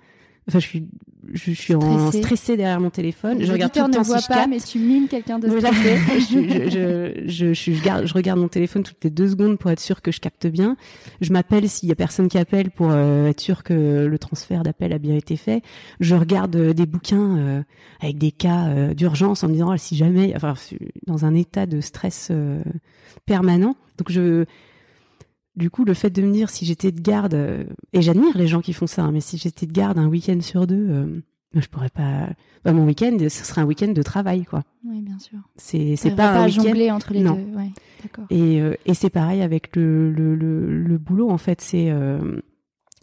[0.49, 0.89] Enfin, je suis,
[1.33, 2.57] je suis en Stressée.
[2.57, 3.39] derrière mon téléphone.
[3.41, 4.51] Je regarde tout le temps ne voient si je pas, capte.
[4.51, 5.97] mais tu mimes quelqu'un de stressé.
[6.19, 9.71] je, je, je, je, je garde- je regarde mon téléphone toutes les deux secondes pour
[9.71, 10.77] être sûr que je capte bien.
[11.21, 14.63] Je m'appelle s'il y a personne qui appelle pour euh, être sûr que le transfert
[14.65, 15.63] d'appel a bien été fait.
[16.01, 17.63] Je regarde euh, des bouquins euh,
[18.01, 21.35] avec des cas d'urgence en me disant ah, si jamais, enfin je suis dans un
[21.35, 22.33] état de stress
[23.27, 23.77] permanent.
[23.99, 24.45] Donc je
[25.57, 28.47] du coup, le fait de me dire si j'étais de garde, euh, et j'admire les
[28.47, 31.21] gens qui font ça, hein, mais si j'étais de garde un week-end sur deux, euh,
[31.55, 32.29] je pourrais pas.
[32.65, 34.63] Bah, mon week-end, ce serait un week-end de travail, quoi.
[34.85, 35.39] Oui, bien sûr.
[35.57, 36.63] C'est pas, pas un à week-end.
[36.63, 37.35] jongler entre les Non.
[37.35, 37.57] deux.
[37.57, 37.71] Ouais,
[38.03, 38.27] d'accord.
[38.31, 41.61] Et, euh, et c'est pareil avec le, le, le, le boulot, en fait.
[41.61, 41.93] C'est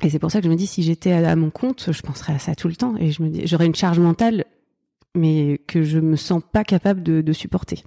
[0.04, 2.02] et c'est pour ça que je me dis si j'étais à, à mon compte, je
[2.04, 2.96] penserais à ça tout le temps.
[2.98, 4.46] Et je me dis, j'aurais une charge mentale,
[5.16, 7.84] mais que je me sens pas capable de, de supporter.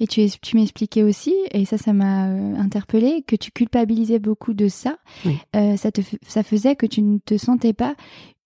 [0.00, 4.18] Et tu, es- tu m'expliquais aussi, et ça, ça m'a euh, interpellée, que tu culpabilisais
[4.18, 4.96] beaucoup de ça.
[5.24, 5.38] Oui.
[5.56, 7.94] Euh, ça, te, ça faisait que tu ne te sentais pas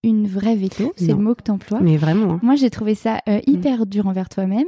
[0.05, 1.79] une vraie veto, c'est le mot que tu emploies.
[1.81, 2.33] Mais vraiment.
[2.35, 2.41] hein.
[2.43, 4.67] Moi, j'ai trouvé ça euh, hyper dur envers toi-même.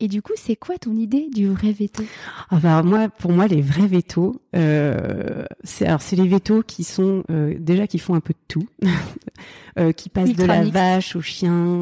[0.00, 2.02] Et du coup, c'est quoi ton idée du vrai veto?
[2.50, 7.22] Enfin, moi, pour moi, les vrais vétos, euh, c'est alors c'est les vétos qui sont
[7.30, 8.66] euh, déjà qui font un peu de tout,
[9.78, 11.78] euh, qui passent de la vache au chien,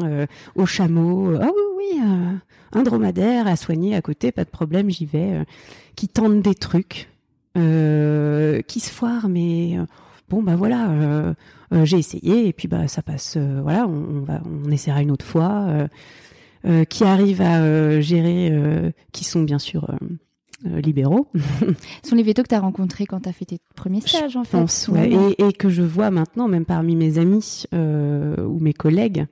[0.55, 1.33] au chameau.
[1.41, 2.33] Ah oui, oui, euh,
[2.79, 5.43] un dromadaire à soigner à côté, pas de problème, j'y vais.
[5.95, 7.09] qui tentent des trucs,
[7.55, 9.77] qui se foirent, mais
[10.29, 11.33] bon bah voilà,
[11.83, 13.35] j'ai essayé et puis bah ça passe.
[13.37, 15.65] euh, voilà, on, on va, on essaiera une autre fois.
[15.69, 15.87] euh,
[16.67, 19.89] euh, qui arrivent à euh, gérer, euh, qui sont bien sûr
[20.65, 21.27] euh, libéraux.
[22.03, 24.37] Ce sont les vétos que tu as rencontrés quand tu as fait tes premiers stages,
[24.37, 24.59] en fait.
[24.59, 25.09] pense, ouais.
[25.39, 29.25] et, et, que je vois maintenant, même parmi mes amis ou mes collègues.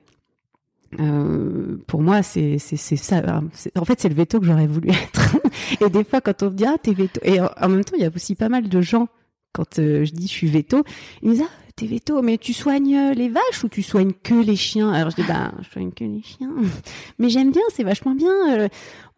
[1.86, 3.42] pour moi, c'est ça.
[3.78, 5.36] En fait, c'est le veto que j'aurais voulu être.
[5.86, 8.02] et des fois, quand on me dit ah t'es veto, et en, même temps, il
[8.02, 9.06] y a aussi pas mal de gens
[9.52, 10.82] quand je dis je suis veto,
[11.22, 14.34] ils me disent ah t'es mais tu soignes euh, les vaches ou tu soignes que
[14.34, 14.92] les chiens?
[14.92, 16.52] Alors je dis bah je soigne que les chiens,
[17.18, 18.32] mais j'aime bien, c'est vachement bien.
[18.58, 18.68] Euh,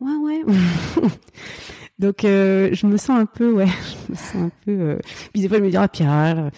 [0.01, 0.55] ouais ouais.
[1.99, 3.67] Donc euh, je me sens un peu ouais,
[4.07, 4.99] je me sens un peu.
[5.33, 6.51] Puis des fois je me dis ah Pierre,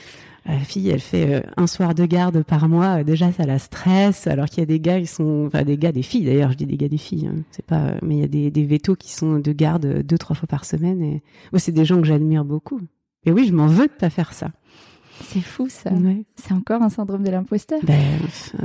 [0.47, 4.27] la fille elle fait un soir de garde par mois, déjà ça la stresse.
[4.27, 6.57] Alors qu'il y a des gars ils sont, enfin des gars des filles d'ailleurs, je
[6.57, 9.13] dis des gars des filles, hein, c'est pas, mais il y a des des qui
[9.13, 12.45] sont de garde deux trois fois par semaine et ouais, c'est des gens que j'admire
[12.45, 12.81] beaucoup.
[13.27, 14.51] Et oui, je m'en veux de pas faire ça.
[15.23, 15.91] C'est fou ça.
[16.37, 17.79] C'est encore un syndrome de l'imposteur.
[17.85, 18.01] Ben,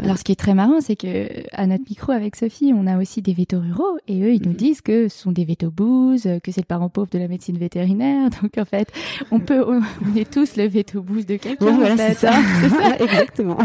[0.04, 2.98] Alors ce qui est très marrant, c'est que à notre micro avec Sophie, on a
[2.98, 4.56] aussi des vétos ruraux et eux ils nous mhm.
[4.56, 7.58] disent que ce sont des vétos bouses, que c'est le parent pauvre de la médecine
[7.58, 8.30] vétérinaire.
[8.42, 8.92] Donc en fait,
[9.32, 9.82] on peut, on,
[10.16, 11.76] est tous le véto bouse de quelqu'un.
[11.76, 12.34] voilà, c'est ça.
[12.62, 13.58] c'est ça, exactement.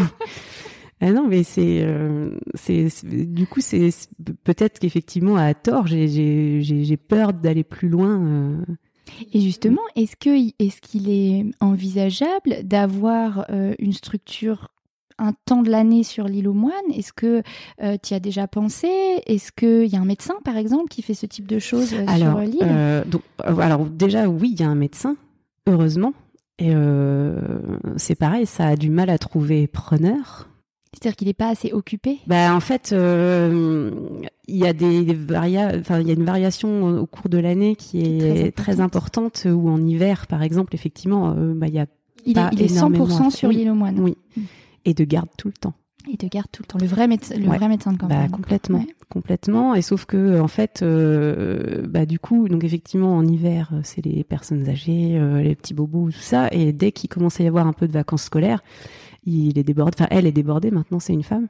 [1.01, 3.91] Ah non, mais c'est, euh, c'est, du coup, c'est
[4.45, 8.21] peut-être qu'effectivement, à tort, j'ai peur d'aller plus loin.
[8.23, 8.57] Euh,
[9.33, 14.69] et justement, est-ce que est-ce qu'il est envisageable d'avoir euh, une structure
[15.19, 16.73] un temps de l'année sur l'île aux moines?
[16.93, 17.43] Est-ce que
[17.83, 18.89] euh, tu y as déjà pensé?
[19.27, 22.17] Est-ce qu'il y a un médecin, par exemple, qui fait ce type de choses euh,
[22.17, 23.05] sur l'île?
[23.07, 25.17] donc, Alors déjà, oui, il y a un médecin,
[25.67, 26.13] heureusement.
[26.59, 26.73] Et
[27.97, 30.49] c'est pareil, ça a du mal à trouver preneur.
[31.05, 32.19] C'est-à-dire qu'il n'est pas assez occupé?
[32.27, 33.91] Bah, En fait, euh,
[34.49, 38.01] il y a des, enfin, il y a une variation au cours de l'année qui
[38.01, 41.85] est, très, importante, où en hiver, par exemple, effectivement, euh, bah, il y a
[42.25, 44.01] il pas est, il est 100% sur l'île aux moines.
[44.01, 44.17] Oui.
[44.87, 45.75] Et de garde tout le temps.
[46.11, 46.79] Et de garde tout le temps.
[46.79, 48.31] Le vrai, médecin, le vrai médecin de campagne.
[48.31, 48.83] Bah, complètement.
[49.11, 49.75] Complètement.
[49.75, 54.25] Et sauf que, en fait, euh, bah, du coup, donc effectivement, en hiver, c'est les
[54.25, 56.49] personnes âgées, les petits bobos, tout ça.
[56.51, 58.63] Et dès qu'il commence à y avoir un peu de vacances scolaires,
[59.27, 59.93] il est débordé.
[59.99, 60.71] Enfin, elle est débordée.
[60.71, 61.49] Maintenant, c'est une femme.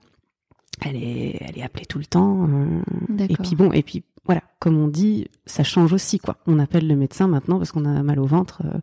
[0.81, 2.49] Elle est, elle est appelée tout le temps.
[2.49, 6.37] Euh, et puis bon, et puis voilà, comme on dit, ça change aussi quoi.
[6.47, 8.79] On appelle le médecin maintenant parce qu'on a mal au ventre euh,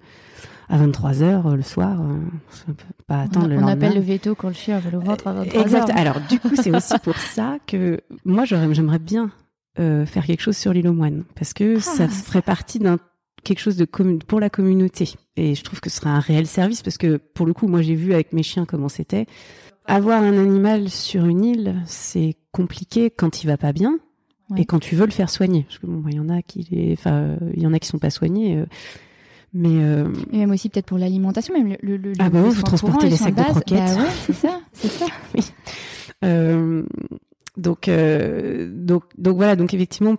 [0.70, 2.00] à 23 heures euh, le soir.
[2.00, 4.96] on peut pas attendre on, le On appelle le veto quand le chien a mal
[4.96, 5.90] au ventre à 23 exact.
[5.90, 9.32] Alors du coup, c'est aussi pour ça que moi, j'aimerais bien
[9.76, 13.00] faire quelque chose sur l'île aux moines parce que ah, ça ferait partie d'un
[13.44, 15.14] quelque chose de pour la communauté.
[15.36, 17.82] Et je trouve que ce serait un réel service parce que pour le coup, moi
[17.82, 19.26] j'ai vu avec mes chiens comment c'était.
[19.86, 23.98] Avoir un animal sur une île, c'est compliqué quand il va pas bien
[24.58, 25.64] et quand tu veux le faire soigner.
[25.64, 28.00] Parce que bon, il y en a qui, enfin, il y en a qui sont
[28.00, 28.58] pas soignés.
[28.58, 28.66] Euh,
[29.54, 30.08] mais euh...
[30.32, 33.18] et même aussi peut-être pour l'alimentation, même le, le, ah bah oui, vous transportez les
[33.18, 33.80] sacs de croquettes.
[33.80, 35.06] Bah ouais, c'est ça, c'est ça.
[35.36, 35.44] oui.
[36.24, 36.84] Euh,
[37.58, 40.16] donc, euh, donc, donc voilà, donc effectivement,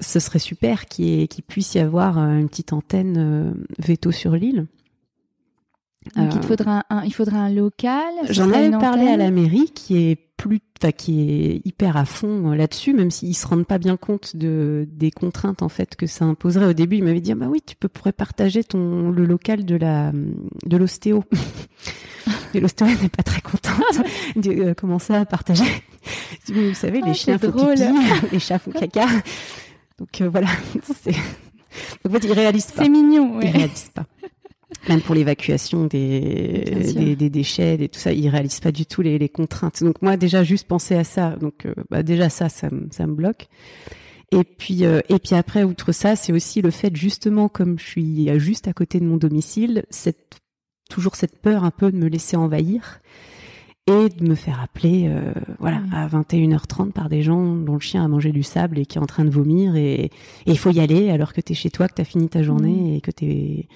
[0.00, 4.66] ce serait super qu'il puisse y avoir euh, une petite antenne euh, veto sur l'île.
[6.16, 8.14] Donc il, te euh, faudra un, il faudra un local.
[8.30, 10.60] J'en avais parlé à la mairie qui est plus,
[10.96, 15.10] qui est hyper à fond là-dessus, même s'ils se rendent pas bien compte de des
[15.10, 16.64] contraintes en fait que ça imposerait.
[16.64, 19.66] Au début, il m'avait dit ah bah oui, tu peux pourrais partager ton le local
[19.66, 20.10] de la
[20.64, 21.24] de l'ostéo.
[22.54, 25.64] Et l'ostéo n'est pas très contente de commencer à partager?
[26.48, 27.82] Vous savez, les ah, chiens font pipi,
[28.32, 29.06] les chats font caca.
[30.00, 30.48] Donc euh, voilà.
[32.04, 32.82] Donc, en fait, ils réalisent pas.
[32.82, 33.46] C'est mignon, ouais.
[33.46, 34.06] Ils réalisent pas.
[34.88, 39.02] Même pour l'évacuation des, des, des, déchets, et tout ça, ils réalisent pas du tout
[39.02, 39.82] les, les contraintes.
[39.82, 43.14] Donc moi, déjà, juste penser à ça, donc euh, bah, déjà ça, ça, ça me
[43.14, 43.48] bloque.
[44.32, 47.84] Et puis, euh, et puis après, outre ça, c'est aussi le fait, justement, comme je
[47.84, 50.38] suis juste à côté de mon domicile, cette,
[50.88, 53.00] toujours cette peur un peu de me laisser envahir
[53.90, 58.04] et de me faire appeler euh, voilà à 21h30 par des gens dont le chien
[58.04, 60.10] a mangé du sable et qui est en train de vomir et
[60.46, 62.42] il faut y aller alors que tu es chez toi que tu as fini ta
[62.42, 63.68] journée et que tu es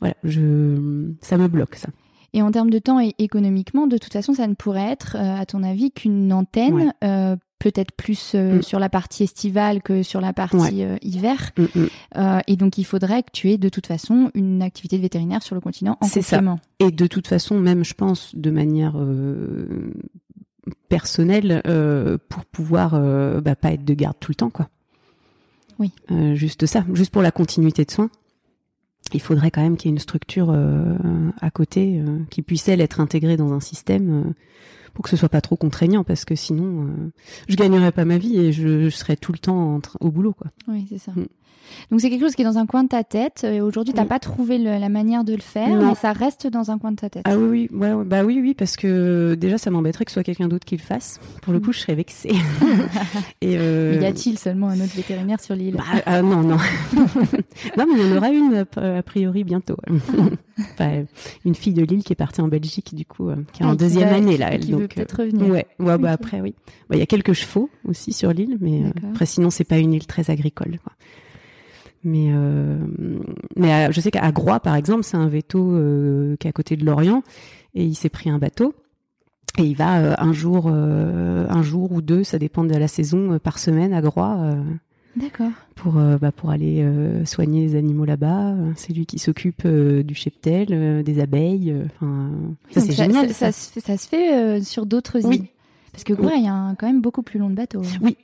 [0.00, 1.88] voilà, je ça me bloque ça.
[2.32, 5.40] Et en termes de temps et économiquement, de toute façon, ça ne pourrait être, euh,
[5.40, 8.62] à ton avis, qu'une antenne, euh, peut-être plus euh, mm.
[8.62, 11.52] sur la partie estivale que sur la partie hiver.
[11.56, 12.40] Mm, mm.
[12.48, 15.54] et donc, il faudrait que tu aies de toute façon une activité de vétérinaire sur
[15.54, 16.56] le continent en complément.
[16.56, 16.86] Ça.
[16.86, 18.96] Et de toute façon, même, je pense, de manière
[20.88, 21.62] personnelle,
[22.28, 22.98] pour pouvoir
[23.40, 24.68] bah, pas être de garde tout le temps, quoi.
[25.78, 25.92] Oui.
[26.34, 28.10] juste ça, juste pour la continuité de soins
[29.12, 30.96] il faudrait quand même qu'il y ait une structure euh,
[31.40, 34.32] à côté euh, qui puisse elle être intégrée dans un système euh,
[34.94, 37.10] pour que ce soit pas trop contraignant, parce que sinon, euh,
[37.48, 40.32] je gagnerais pas ma vie et je, je serais tout le temps en au boulot,
[40.32, 40.48] quoi.
[40.68, 41.12] Oui, c'est ça.
[41.12, 41.26] Mm.
[41.92, 43.44] Donc c'est quelque chose qui est dans un coin de ta tête.
[43.44, 44.08] Et aujourd'hui, t'as Oui.
[44.08, 45.86] pas trouvé le- la manière de le faire, Non.
[45.90, 47.22] mais ça reste dans un coin de ta tête.
[47.24, 50.24] Ah oui, oui, ouais, bah oui, oui, parce que déjà, ça m'embêterait que ce soit
[50.24, 51.20] quelqu'un d'autre qui le fasse.
[51.42, 52.30] Pour le coup, je serais vexée.
[53.40, 55.76] et euh, Mais y a-t-il seulement un autre vétérinaire sur l'île?
[55.76, 56.56] Bah, ah, non, non.
[56.96, 59.76] non, mais il y en aura une a- a priori bientôt.
[60.72, 61.04] Enfin,
[61.44, 63.68] une fille de Lille qui est partie en Belgique, du coup, euh, qui est Ah,
[63.68, 64.48] en qui deuxième va- année là.
[64.52, 65.46] Elle, qui veut donc, peut-être euh, revenir.
[65.52, 66.54] Ouais, ouais, bah après oui.
[66.88, 69.78] Bah, Il y a quelques chevaux aussi sur l'île, mais euh, après sinon c'est pas
[69.78, 70.78] une île très agricole.
[70.82, 70.92] Quoi.
[72.04, 72.32] Mais
[73.56, 75.76] mais je sais qu'à Groix par exemple, c'est un veto
[76.38, 77.22] qui est à côté de Lorient
[77.74, 78.74] et il s'est pris un bateau.
[79.58, 83.58] Et il va un jour, un jour ou deux, ça dépend de la saison, par
[83.58, 84.54] semaine à Groix.
[85.16, 85.50] Euh, D'accord.
[85.74, 88.54] pour euh, bah, pour aller euh, soigner les animaux là-bas.
[88.76, 91.70] C'est lui qui s'occupe euh, du cheptel, euh, des abeilles.
[91.72, 92.30] euh, Enfin,
[92.70, 93.32] ça c'est génial.
[93.34, 95.36] Ça, se fait, ça se fait, euh, sur d'autres Oui.
[95.36, 95.46] îles.
[95.92, 97.82] Parce que il y a un- quand même beaucoup plus long de bateau.
[98.02, 98.16] Oui.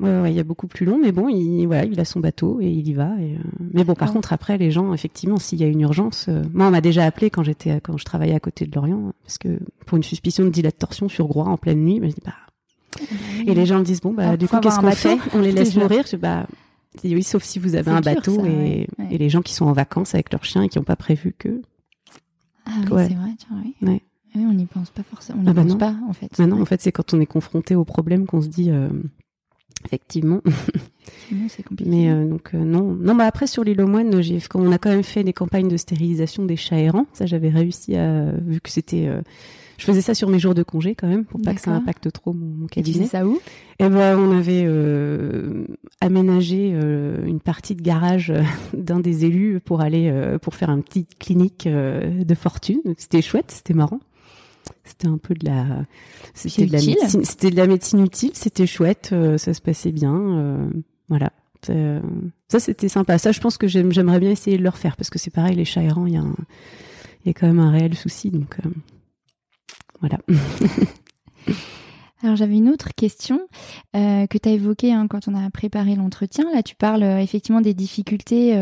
[0.00, 2.18] Ouais, ouais, il y a beaucoup plus long, mais bon, il, voilà, il a son
[2.18, 3.10] bateau et il y va.
[3.20, 3.38] Et, euh,
[3.74, 6.66] Mais bon, par contre, après, les gens, effectivement, s'il y a une urgence, euh, moi,
[6.66, 9.58] on m'a déjà appelé quand j'étais, quand je travaillais à côté de Lorient, parce que
[9.86, 12.32] pour une suspicion de dilate torsion sur Groix en pleine nuit, bah, je dis bah.
[13.46, 15.18] Et les gens me disent bon, bah, Ah, du coup, qu'est-ce qu'on fait?
[15.34, 16.46] On les laisse mourir Je dis, bah.
[17.02, 19.06] dis, oui, sauf si vous avez un dur, bateau ça, et, ouais, ouais.
[19.10, 21.34] et les gens qui sont en vacances avec leurs chiens et qui n'ont pas prévu
[21.38, 21.62] que.
[22.66, 23.08] Ah oui, Ouais.
[23.08, 23.74] c'est vrai, tiens, oui.
[23.88, 24.02] Ouais.
[24.34, 25.40] Oui, on n'y pense pas forcément.
[25.40, 25.78] On n'y Ah bah pense non.
[25.78, 26.38] pas, en fait.
[26.38, 28.70] Maintenant, en fait, c'est quand on est confronté au problème qu'on se dit.
[28.70, 28.88] euh,
[29.84, 30.40] Effectivement,
[31.48, 31.90] c'est compliqué.
[31.90, 33.16] mais euh, donc euh, non, non.
[33.16, 35.76] Bah après sur l'île aux moines, j'ai, on a quand même fait des campagnes de
[35.76, 37.06] stérilisation des chats errants.
[37.14, 39.10] Ça, j'avais réussi à, vu que c'était,
[39.82, 42.12] je faisais ça sur mes jours de congé quand même, pour pas que ça impacte
[42.12, 43.06] trop mon, mon Et tu cabinet.
[43.06, 43.40] ça où?
[43.80, 45.64] Et ben, on avait euh,
[46.00, 48.42] aménagé euh, une partie de garage euh,
[48.76, 52.80] d'un des élus pour aller euh, pour faire un petit clinique de fortune.
[52.96, 53.98] C'était chouette, c'était marrant.
[54.84, 55.64] C'était un peu de la,
[56.34, 58.30] c'était de la médecine, c'était de la médecine utile.
[58.34, 60.70] C'était chouette, ça se passait bien.
[61.08, 61.32] voilà.
[61.66, 63.18] Ça, c'était sympa.
[63.18, 65.56] Ça, je pense que j'aime- j'aimerais bien essayer de le refaire parce que c'est pareil,
[65.56, 66.34] les chats errants, il y a un,
[67.24, 68.30] il y a quand même un réel souci.
[68.30, 68.70] Donc euh,
[70.02, 70.18] voilà.
[72.24, 73.40] Alors j'avais une autre question
[73.96, 76.44] euh, que tu as évoquée hein, quand on a préparé l'entretien.
[76.54, 78.56] Là, tu parles euh, effectivement des difficultés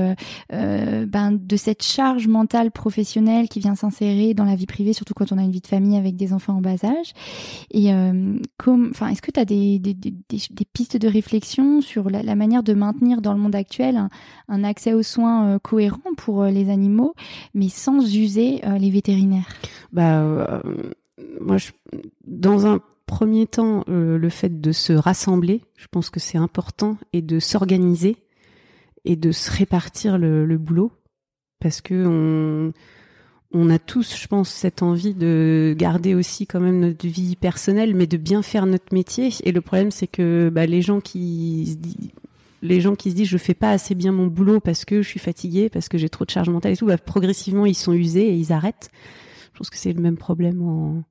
[0.51, 5.13] euh, ben, de cette charge mentale professionnelle qui vient s'insérer dans la vie privée, surtout
[5.13, 7.13] quand on a une vie de famille avec des enfants en bas âge.
[7.71, 7.91] Et
[8.57, 12.09] comme, enfin, est-ce que tu as des, des, des, des- des pistes de réflexion sur
[12.09, 14.09] la, la manière de maintenir dans le monde actuel un,
[14.49, 17.13] un accès aux soins cohérent pour les animaux,
[17.53, 19.49] mais sans user les vétérinaires?
[19.93, 20.63] Bah,
[21.41, 21.57] moi,
[22.27, 26.97] dans un premier temps, euh, le fait de se rassembler, je pense que c'est important,
[27.13, 28.17] et de s'organiser
[29.05, 30.93] et de se répartir le, boulot,
[31.59, 32.73] parce que
[33.53, 37.95] on, a tous, je pense, cette envie de garder aussi quand même notre vie personnelle,
[37.95, 39.31] mais de bien faire notre métier.
[39.43, 42.11] Et le problème, c'est que bah, les gens qui se disent
[42.63, 45.09] les gens qui se disent je fais pas assez bien mon boulot parce que je
[45.09, 47.93] suis fatiguée, parce que j'ai trop de charge mentale et tout, bah, progressivement ils sont
[47.93, 48.91] usés et ils arrêtent.
[49.53, 51.03] Je pense que c'est le même problème en,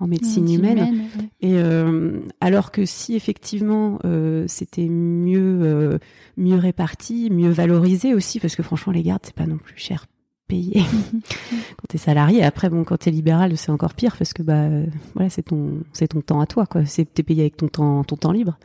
[0.00, 1.08] en médecine Médecine humaine.
[1.40, 5.98] Et euh, alors que si effectivement euh, c'était mieux euh,
[6.36, 10.06] mieux réparti, mieux valorisé aussi, parce que franchement les gardes c'est pas non plus cher
[10.46, 10.82] payé
[11.22, 12.42] quand t'es salarié.
[12.42, 14.68] Après bon quand t'es libéral c'est encore pire parce que bah
[15.14, 16.84] voilà c'est ton c'est ton temps à toi quoi.
[16.84, 18.58] C'est t'es payé avec ton temps ton temps libre.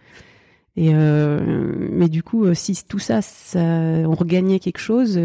[0.75, 5.19] Et mais du coup, si tout ça, ça on regagnait quelque chose,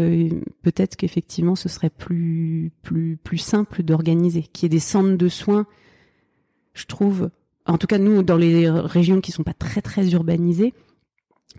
[0.63, 4.41] peut-être qu'effectivement, ce serait plus plus plus simple d'organiser.
[4.41, 5.65] Qu'il y ait des centres de soins,
[6.75, 7.29] je trouve.
[7.65, 10.73] En tout cas, nous, dans les régions qui sont pas très très urbanisées,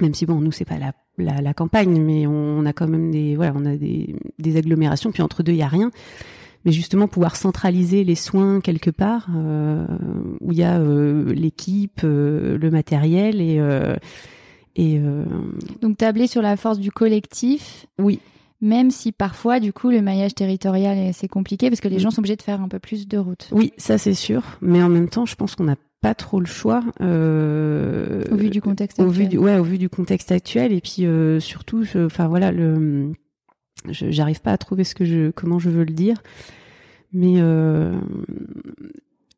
[0.01, 3.11] même si bon, nous c'est pas la, la la campagne, mais on, a quand même
[3.11, 5.11] des voilà, on a des des agglomérations.
[5.11, 5.91] Puis entre deux, il y a rien.
[6.65, 9.87] Mais justement, pouvoir centraliser les soins quelque part, euh,
[10.41, 13.61] où il y a euh, l'équipe, euh, le matériel et
[14.79, 15.01] et
[15.81, 18.21] Donc tabler sur la force du collectif, oui,
[18.61, 22.01] même si parfois, du coup, le maillage territorial, est- c'est compliqué parce que les Mm.
[22.01, 23.49] gens sont obligés de faire un peu plus de route.
[23.53, 24.43] oui, ça c'est sûr.
[24.61, 26.83] Mais en même temps, je pense qu'on n'a pas trop le choix.
[27.01, 29.29] euh, Au vu du contexte au vu actuel.
[29.29, 33.13] du ouais au vu du contexte actuel et puis euh, surtout enfin voilà le
[33.89, 36.17] j'arrive pas à trouver ce que je comment je veux le dire
[37.13, 37.99] mais euh,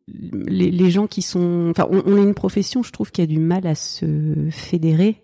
[0.09, 3.27] les, les gens qui sont enfin on, on est une profession je trouve qui a
[3.27, 4.07] du mal à se
[4.51, 5.23] fédérer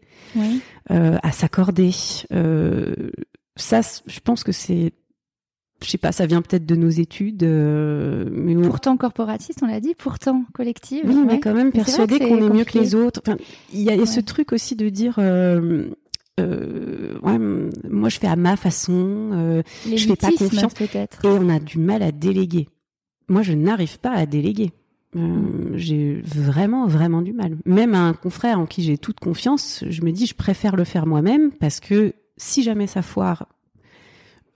[0.90, 1.90] euh, à s'accorder
[2.32, 2.95] euh,
[3.57, 4.92] ça je pense que c'est
[5.82, 9.66] je sais pas ça vient peut-être de nos études euh, mais on- Pourtant corporatiste, on
[9.66, 11.05] l'a dit, pourtant collective.
[11.07, 13.20] oui, mais quand même persuadé qu'on est mieux que les autres.
[13.26, 13.36] Enfin,
[13.72, 15.88] il y a, ce truc aussi de dire, euh,
[16.40, 17.38] euh, ouais,
[17.90, 20.74] moi je fais à ma façon, euh, je fais pas confiance.
[20.74, 21.24] peut-être.
[21.24, 22.68] et on a du mal à déléguer.
[23.28, 24.72] Moi, je n'arrive pas à déléguer.
[25.16, 27.57] Euh, j'ai vraiment, vraiment du mal.
[27.64, 31.07] Même un confrère en qui j'ai toute confiance, je me dis, je préfère le faire
[31.07, 33.49] moi-même parce que si jamais ça foire,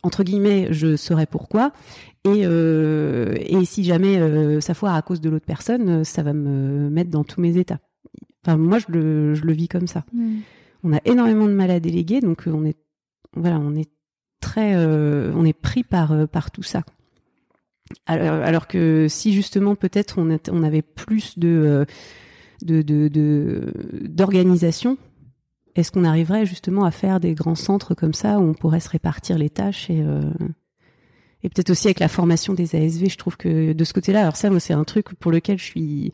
[0.02, 1.72] entre guillemets, je saurais pourquoi.
[2.24, 6.32] Et, euh, et si jamais euh, ça foire à cause de l'autre personne, ça va
[6.32, 7.80] me mettre dans tous mes états.
[8.44, 10.04] Enfin, moi, je le, je le vis comme ça.
[10.12, 10.38] Mm.
[10.84, 12.76] On a énormément de mal à déléguer, donc on est,
[13.34, 13.90] voilà, on est
[14.40, 16.82] très, on est pris par, par tout ça.
[18.06, 21.84] Alors, alors, que si justement peut-être on, on avait plus de
[22.62, 23.72] de
[24.02, 24.98] d'organisation,
[25.78, 28.88] est-ce qu'on arriverait justement à faire des grands centres comme ça où on pourrait se
[28.88, 30.22] répartir les tâches et euh,
[31.42, 34.50] peut-être aussi avec la formation des ASV, je trouve que de ce côté-là, alors ça,
[34.50, 36.12] moi, c'est un truc pour lequel je suis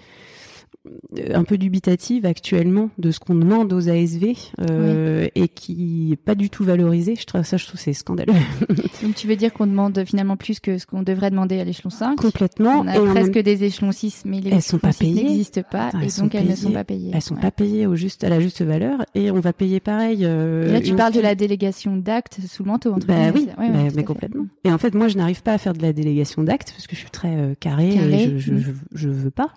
[1.33, 6.35] un peu dubitative actuellement de ce qu'on demande aux ASV euh, et qui est pas
[6.35, 7.15] du tout valorisé.
[7.19, 8.35] Je trouve ça, je trouve c'est scandaleux.
[9.03, 11.91] Donc tu veux dire qu'on demande finalement plus que ce qu'on devrait demander à l'échelon
[11.91, 12.81] 5 Complètement.
[12.81, 15.25] On a presque des échéons 6, mais les elles sont pas payées.
[15.25, 17.11] n'existent pas elles et donc elles ne sont pas payées.
[17.15, 20.21] Elles sont pas payées au juste à la juste valeur et on va payer pareil.
[20.23, 22.93] Euh, là tu parles de la délégation d'actes sous le manteau.
[22.93, 24.47] Entre bah oui, ouais, bah, ouais, mais complètement.
[24.65, 26.95] Et en fait moi je n'arrive pas à faire de la délégation d'actes parce que
[26.95, 28.25] je suis très euh, carré, Carré.
[28.25, 29.51] et je, je, je, je veux pas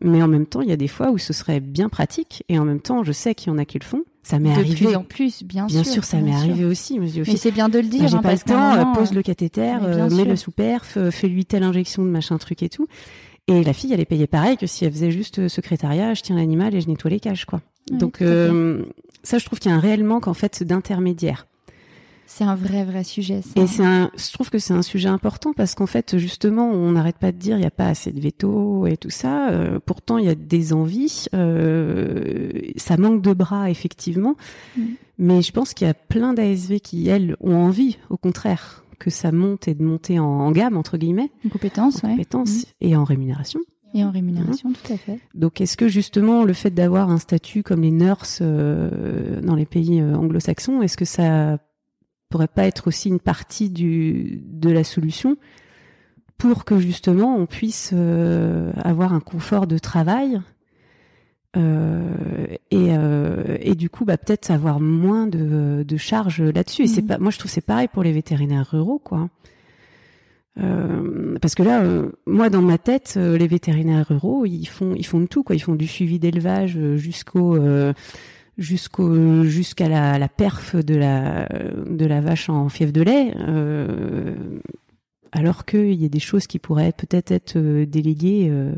[0.00, 2.58] mais en même temps, il y a des fois où ce serait bien pratique, et
[2.58, 4.02] en même temps, je sais qu'il y en a qui le font.
[4.22, 4.86] Ça m'est de arrivé.
[4.86, 5.92] plus en plus, bien, Bien sûr.
[5.94, 6.98] sûr, ça m'est arrivé aussi.
[6.98, 8.08] Mais, Mais c'est bien de le dire.
[8.08, 8.56] j'ai hein, pas le temps.
[8.58, 10.24] moment, euh, pose euh, le cathéter, mais bien euh, mets sûr.
[10.24, 12.86] le sous-perf, euh, fais-lui telle injection de machin truc et tout.
[13.48, 16.22] Et la fille, elle est payée pareil que si elle faisait juste euh, secrétariat, je
[16.22, 17.60] tiens l'animal et je nettoie les cages, quoi.
[17.90, 18.82] Ouais, Donc euh,
[19.22, 21.46] ça, je trouve qu'il y a un réel manque en fait d'intermédiaire.
[22.26, 23.42] C'est un vrai, vrai sujet.
[23.42, 23.60] Ça.
[23.60, 26.92] Et c'est un, je trouve que c'est un sujet important parce qu'en fait, justement, on
[26.92, 29.50] n'arrête pas de dire il n'y a pas assez de veto et tout ça.
[29.50, 31.26] Euh, pourtant, il y a des envies.
[31.34, 34.36] Euh, ça manque de bras, effectivement.
[34.76, 34.82] Mm.
[35.18, 39.10] Mais je pense qu'il y a plein d'ASV qui, elles, ont envie, au contraire, que
[39.10, 42.14] ça monte et de monter en, en gamme, entre guillemets, Une compétence, en ouais.
[42.14, 43.60] compétences et en rémunération.
[43.96, 45.20] Et en rémunération, tout à fait.
[45.34, 49.66] Donc, est-ce que justement le fait d'avoir un statut comme les nurses euh, dans les
[49.66, 51.58] pays anglo-saxons, est-ce que ça
[52.28, 55.36] pourrait pas être aussi une partie du de la solution
[56.38, 60.40] pour que justement on puisse euh, avoir un confort de travail
[61.56, 66.86] euh, et, euh, et du coup bah peut-être avoir moins de, de charges là-dessus et
[66.88, 67.08] c'est Mhm.
[67.08, 69.28] pas moi je trouve c'est pareil pour les vétérinaires ruraux quoi
[71.40, 71.82] parce que là,
[72.26, 75.56] moi dans ma tête, les vétérinaires ruraux, ils font, ils font de tout quoi.
[75.56, 77.58] Ils font du suivi d'élevage jusqu'au,
[78.58, 83.34] jusqu'au, jusqu'à la, la perf de la, de la vache en fièvre de lait.
[83.36, 84.34] euh,
[85.32, 88.72] alors qu'il y a des choses qui pourraient peut-être être euh, déléguées euh,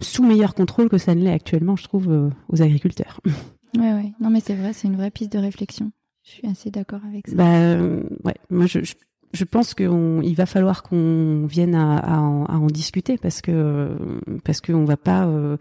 [0.00, 3.20] sous meilleur contrôle que ça ne l'est actuellement, je trouve, euh, aux agriculteurs.
[3.74, 4.12] Ouais, ouais.
[4.20, 5.92] Non, mais c'est vrai, c'est une vraie piste de réflexion.
[6.24, 7.34] Je suis assez d'accord avec ça.
[7.34, 8.92] Bah euh, ouais, moi je, je,
[9.32, 13.96] je pense qu'il va falloir qu'on vienne à, à, en, à en discuter parce que
[14.44, 15.56] parce qu'on va pas, euh,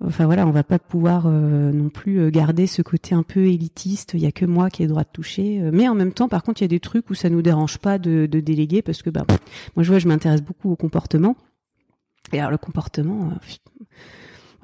[0.00, 3.46] enfin voilà, on va pas pouvoir euh, non plus euh, garder ce côté un peu
[3.46, 4.12] élitiste.
[4.14, 6.12] Il y a que moi qui ai le droit de toucher, Euh, mais en même
[6.12, 8.40] temps, par contre, il y a des trucs où ça nous dérange pas de, de
[8.40, 9.24] déléguer parce que bah
[9.76, 11.36] moi je vois, je m'intéresse beaucoup au comportement.
[12.32, 13.30] Et alors le comportement.
[13.30, 13.34] euh,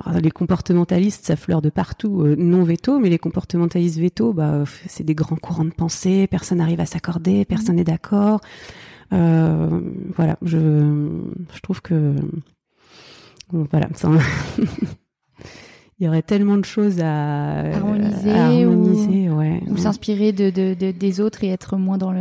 [0.05, 4.65] alors, les comportementalistes, ça fleure de partout, euh, non veto, mais les comportementalistes veto, bah,
[4.87, 8.41] c'est des grands courants de pensée, personne n'arrive à s'accorder, personne n'est d'accord.
[9.13, 9.81] Euh,
[10.17, 11.09] voilà, je,
[11.55, 12.15] je trouve que
[13.53, 14.09] bon, voilà, ça,
[16.01, 19.61] il y aurait tellement de choses à Harmoniser à ou- harmoniser, ouais.
[19.69, 22.21] Ou s'inspirer de, de, de- des autres et être moins dans le,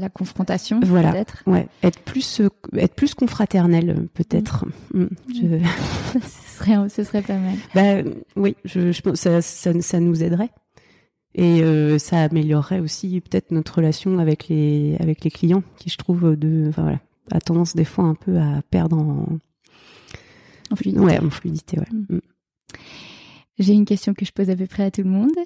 [0.00, 1.12] la confrontation, Voilà.
[1.12, 1.42] peut-être.
[1.46, 2.48] Ouais, être plus, euh,
[2.78, 4.64] être plus confraternel, peut-être.
[4.94, 5.04] Mm.
[5.34, 5.62] Je-
[6.22, 7.54] ce, serait, ce serait pas mal.
[7.74, 10.50] Bah oui, je, je pense ça, ça, ça nous aiderait
[11.34, 15.96] et euh, ça améliorerait aussi peut-être notre relation avec les avec les clients qui je
[15.96, 16.98] trouve de enfin voilà
[17.30, 19.26] a tendance des fois un peu à perdre en
[20.72, 21.04] En fluidité.
[21.04, 21.86] ouais en fluidité ouais.
[21.92, 22.18] Mm.
[23.60, 25.36] J'ai une question que je pose à peu près à tout le monde.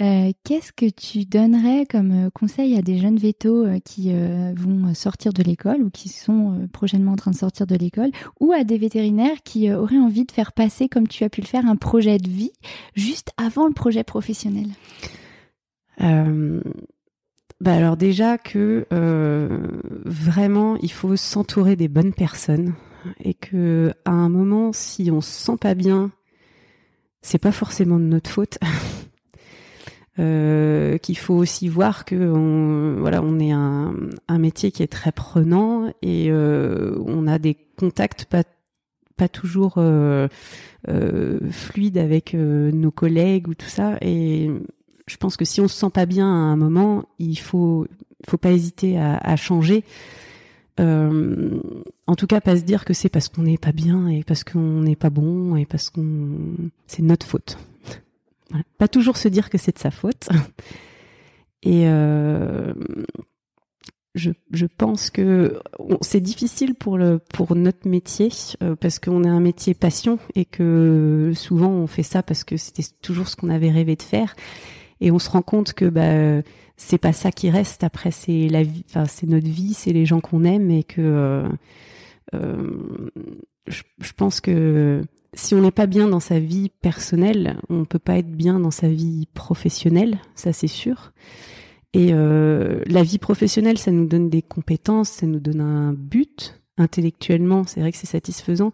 [0.00, 4.12] Euh, Qu'est-ce que tu donnerais comme euh, conseil à des jeunes vétos euh, qui
[4.54, 8.52] vont sortir de l'école ou qui sont prochainement en train de sortir de l'école ou
[8.52, 11.66] à des vétérinaires qui auraient envie de faire passer, comme tu as pu le faire,
[11.66, 12.52] un projet de vie
[12.94, 14.68] juste avant le projet professionnel?
[15.98, 18.86] Bah alors déjà que
[20.04, 22.74] vraiment il faut s'entourer des bonnes personnes
[23.18, 26.12] et que à un moment si on se sent pas bien
[27.26, 28.58] c'est pas forcément de notre faute.
[30.18, 33.94] Euh, qu'il faut aussi voir que on, voilà on est un,
[34.28, 38.42] un métier qui est très prenant et euh, on a des contacts pas
[39.18, 40.26] pas toujours euh,
[40.88, 43.98] euh, fluides avec euh, nos collègues ou tout ça.
[44.00, 44.50] Et
[45.06, 47.86] je pense que si on se sent pas bien à un moment, il faut,
[48.26, 49.84] faut pas hésiter à, à changer
[50.78, 51.60] Euh,
[52.06, 54.44] en tout cas, pas se dire que c'est parce qu'on n'est pas bien et parce
[54.44, 56.56] qu'on n'est pas bon et parce qu'on
[56.86, 57.58] c'est notre faute.
[58.78, 60.28] Pas toujours se dire que c'est de sa faute.
[61.62, 62.74] Et euh,
[64.14, 65.60] je, je, pense que
[66.00, 68.28] c'est difficile pour le pour notre métier
[68.62, 72.56] euh, parce qu'on a un métier passion et que souvent on fait ça parce que
[72.56, 74.36] c'était toujours ce qu'on avait rêvé de faire
[75.00, 76.42] et on se rend compte que bah
[76.76, 77.84] c'est pas ça qui reste.
[77.84, 81.00] Après c'est la vie enfin c'est notre vie c'est les gens qu'on aime et que
[81.00, 81.48] euh,
[82.34, 83.10] euh,
[83.66, 83.82] je,
[84.16, 85.02] pense que
[85.32, 88.70] si on n'est pas bien dans sa vie personnelle on peut pas être bien dans
[88.70, 91.12] sa vie professionnelle ça c'est sûr.
[91.92, 96.60] Et euh, la vie professionnelle ça nous donne des compétences ça nous donne un but
[96.76, 98.72] intellectuellement c'est vrai que c'est satisfaisant.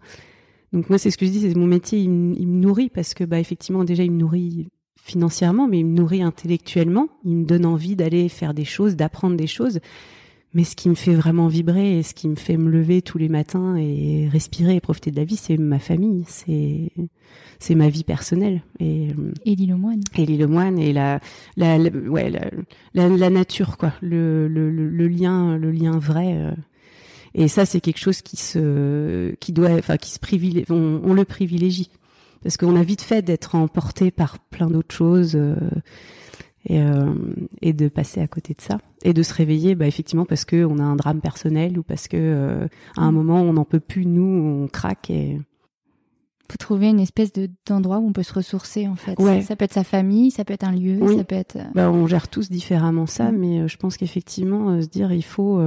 [0.73, 3.13] Donc moi c'est ce que je dis c'est mon métier il, il me nourrit parce
[3.13, 4.67] que bah effectivement déjà il me nourrit
[5.03, 7.09] financièrement, mais il me nourrit intellectuellement.
[7.25, 9.79] Il me donne envie d'aller faire des choses, d'apprendre des choses.
[10.53, 13.17] Mais ce qui me fait vraiment vibrer et ce qui me fait me lever tous
[13.17, 16.91] les matins et respirer et profiter de la vie, c'est ma famille, c'est
[17.59, 19.07] c'est ma vie personnelle et
[19.45, 20.03] et l'île aux moines.
[20.15, 21.19] Et l'île aux moines et la
[21.57, 22.51] la, la ouais la,
[22.93, 26.35] la, la, nature quoi, le, le, le, lien le lien vrai.
[26.37, 26.51] Euh.
[27.33, 31.15] Et ça c'est quelque chose qui se qui doit enfin qui se privilégie, on, on
[31.15, 31.89] le privilégie
[32.43, 35.55] parce qu'on a vite fait d'être emporté par plein d'autres choses euh,
[36.65, 37.13] et, euh,
[37.61, 40.65] et, de passer à côté de ça et de se réveiller bah, effectivement parce que
[40.65, 42.67] on a un drame personnel ou parce que euh,
[42.97, 45.39] à un moment on n'en peut plus nous on craque et
[46.51, 49.17] faut trouver une espèce de d'endroit où on peut se ressourcer en fait.
[49.19, 49.41] Ouais.
[49.41, 51.17] Ça peut être sa famille, ça peut être un lieu, oui.
[51.17, 51.57] ça peut être.
[51.73, 53.37] Bah, on gère tous différemment ça, mm.
[53.37, 55.61] mais je pense qu'effectivement se dire il faut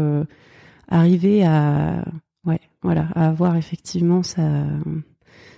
[0.89, 2.05] arriver à
[2.45, 4.65] ouais voilà à avoir effectivement sa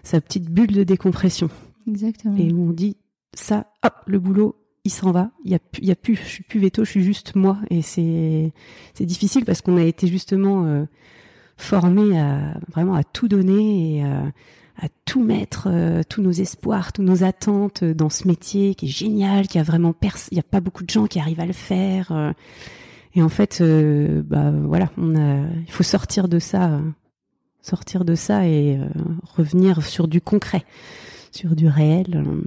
[0.02, 1.48] sa petite bulle de décompression.
[1.88, 2.36] Exactement.
[2.36, 2.96] Et où on dit
[3.34, 5.30] ça, hop, le boulot, il s'en va.
[5.44, 7.58] Il y a, il y a plus, je suis plus veto, je suis juste moi.
[7.70, 8.52] Et c'est,
[8.94, 10.84] c'est difficile parce qu'on a été justement euh,
[11.56, 14.32] formé à vraiment à tout donner et à,
[14.80, 18.90] à tout mettre, euh, tous nos espoirs, toutes nos attentes dans ce métier qui est
[18.90, 21.46] génial, qui a vraiment pers il y a pas beaucoup de gens qui arrivent à
[21.46, 22.12] le faire.
[22.12, 22.32] Euh,
[23.14, 26.80] et en fait, euh, bah voilà, on a, il faut sortir de ça
[27.68, 28.86] sortir de ça et euh,
[29.36, 30.64] revenir sur du concret,
[31.32, 32.24] sur du réel.
[32.26, 32.42] Euh,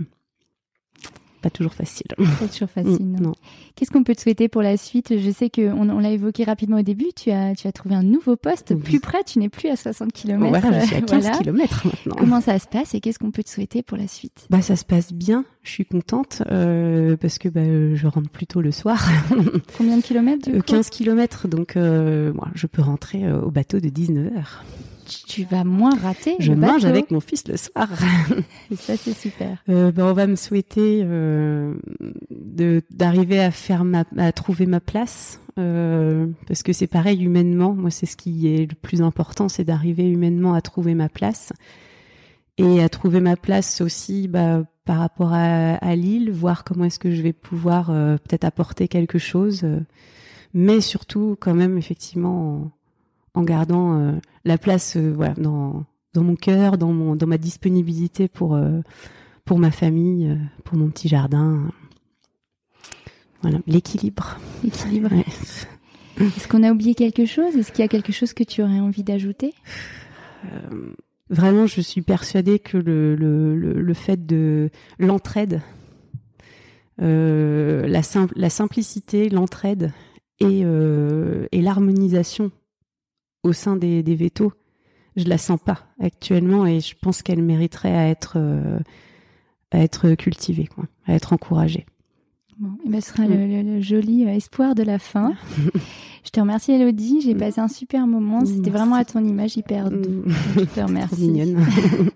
[1.42, 2.06] pas toujours facile.
[2.18, 3.04] Pas toujours facile.
[3.04, 3.34] Mm, non.
[3.76, 5.18] Qu'est-ce qu'on peut te souhaiter pour la suite?
[5.18, 7.08] Je sais qu'on on, l'a évoqué rapidement au début.
[7.16, 8.82] Tu as, tu as trouvé un nouveau poste Oui.
[8.84, 9.24] plus près.
[9.24, 10.50] Tu n'es plus à 60 km.
[10.50, 11.38] Voilà, je suis à 15 Voilà.
[11.40, 12.16] km maintenant.
[12.16, 14.46] Comment ça se passe et qu'est-ce qu'on peut te souhaiter pour la suite?
[14.52, 15.44] Bah ça se passe bien.
[15.64, 19.04] Je suis contente euh, parce que bah, je rentre plutôt le soir.
[19.80, 20.62] Combien de kilomètres du coup?
[20.62, 24.44] 15 km, donc euh, moi, je peux rentrer au bateau de 19h.
[25.28, 26.36] Tu vas moins rater.
[26.40, 27.90] Je mange avec mon fils le soir.
[28.72, 29.58] Et ça, c'est super.
[29.70, 31.74] Euh, ben, on va me souhaiter euh,
[32.90, 37.90] d'arriver à faire ma à trouver ma place euh, parce que c'est pareil humainement moi
[37.90, 41.52] c'est ce qui est le plus important c'est d'arriver humainement à trouver ma place
[42.58, 47.00] et à trouver ma place aussi bah, par rapport à, à Lille voir comment est-ce
[47.00, 49.66] que je vais pouvoir peut-être apporter quelque chose
[50.54, 52.72] mais surtout quand même effectivement
[53.34, 54.12] en, gardant euh,
[54.46, 58.82] la place euh, voilà dans dans mon cœur dans mon dans ma disponibilité pour euh,
[59.46, 61.72] pour ma famille, pour mon petit jardin.
[63.42, 64.38] Voilà, l'équilibre.
[64.64, 65.12] Équilibre.
[65.12, 65.26] Ouais.
[66.20, 67.56] Est-ce qu'on a oublié quelque chose?
[67.56, 69.56] Est-ce qu'il y a quelque chose que tu aurais envie d'ajouter?
[71.30, 74.70] Vraiment, je suis persuadée que le, le, le, le fait de
[75.00, 75.62] l'entraide,
[77.00, 79.92] la, simplicité, l'entraide
[80.40, 82.52] et, et l'harmonisation
[83.44, 84.54] au sein des, des vétos,
[85.16, 88.80] je la sens pas actuellement et je pense qu'elle mériterait à être, euh,
[89.72, 91.86] à être cultivée, quoi, à être encouragée.
[92.60, 95.34] Bon, et ben, ce sera le, le- le joli euh, espoir de la fin.
[96.24, 98.46] Je te remercie Elodie, j'ai passé un super moment.
[98.46, 100.22] C'était vraiment à ton image hyper doux.
[100.28, 100.32] Mm.
[100.60, 101.28] Je te remercie.
[101.28, 101.66] mignonne.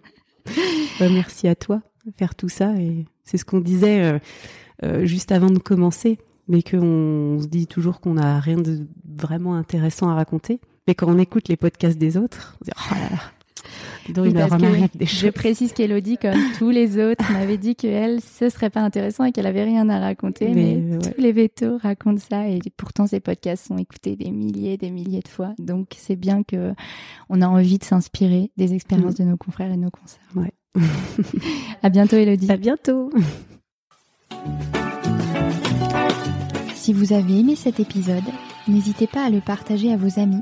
[0.99, 4.19] Bah, merci à toi de faire tout ça et c'est ce qu'on disait euh,
[4.83, 6.77] euh, juste avant de commencer, mais qu'on
[7.37, 8.85] on se dit toujours qu'on n'a rien de
[9.17, 10.59] vraiment intéressant à raconter.
[10.87, 13.21] Mais quand on écoute les podcasts des autres, on se dit oh là là,
[14.09, 17.75] donc, Oui, il parce que des Je précise qu'Elodie, comme tous les autres, m'avait dit
[17.75, 20.49] qu'elle, ce serait pas intéressant et qu'elle avait rien à raconter.
[20.49, 21.13] Mais, Mais, ouais.
[21.13, 24.91] tous les vétos racontent ça et pourtant ces podcasts sont écoutés des milliers et des
[24.91, 25.53] milliers de fois.
[25.57, 26.73] Donc c'est bien que
[27.29, 30.19] on a envie de s'inspirer des expériences de nos confrères et de nos concerts.
[30.35, 30.53] Ouais.
[31.83, 32.51] à bientôt Elodie.
[32.51, 33.09] À bientôt.
[36.75, 38.23] Si vous avez aimé cet épisode,
[38.67, 40.41] n'hésitez pas à le partager à vos amis,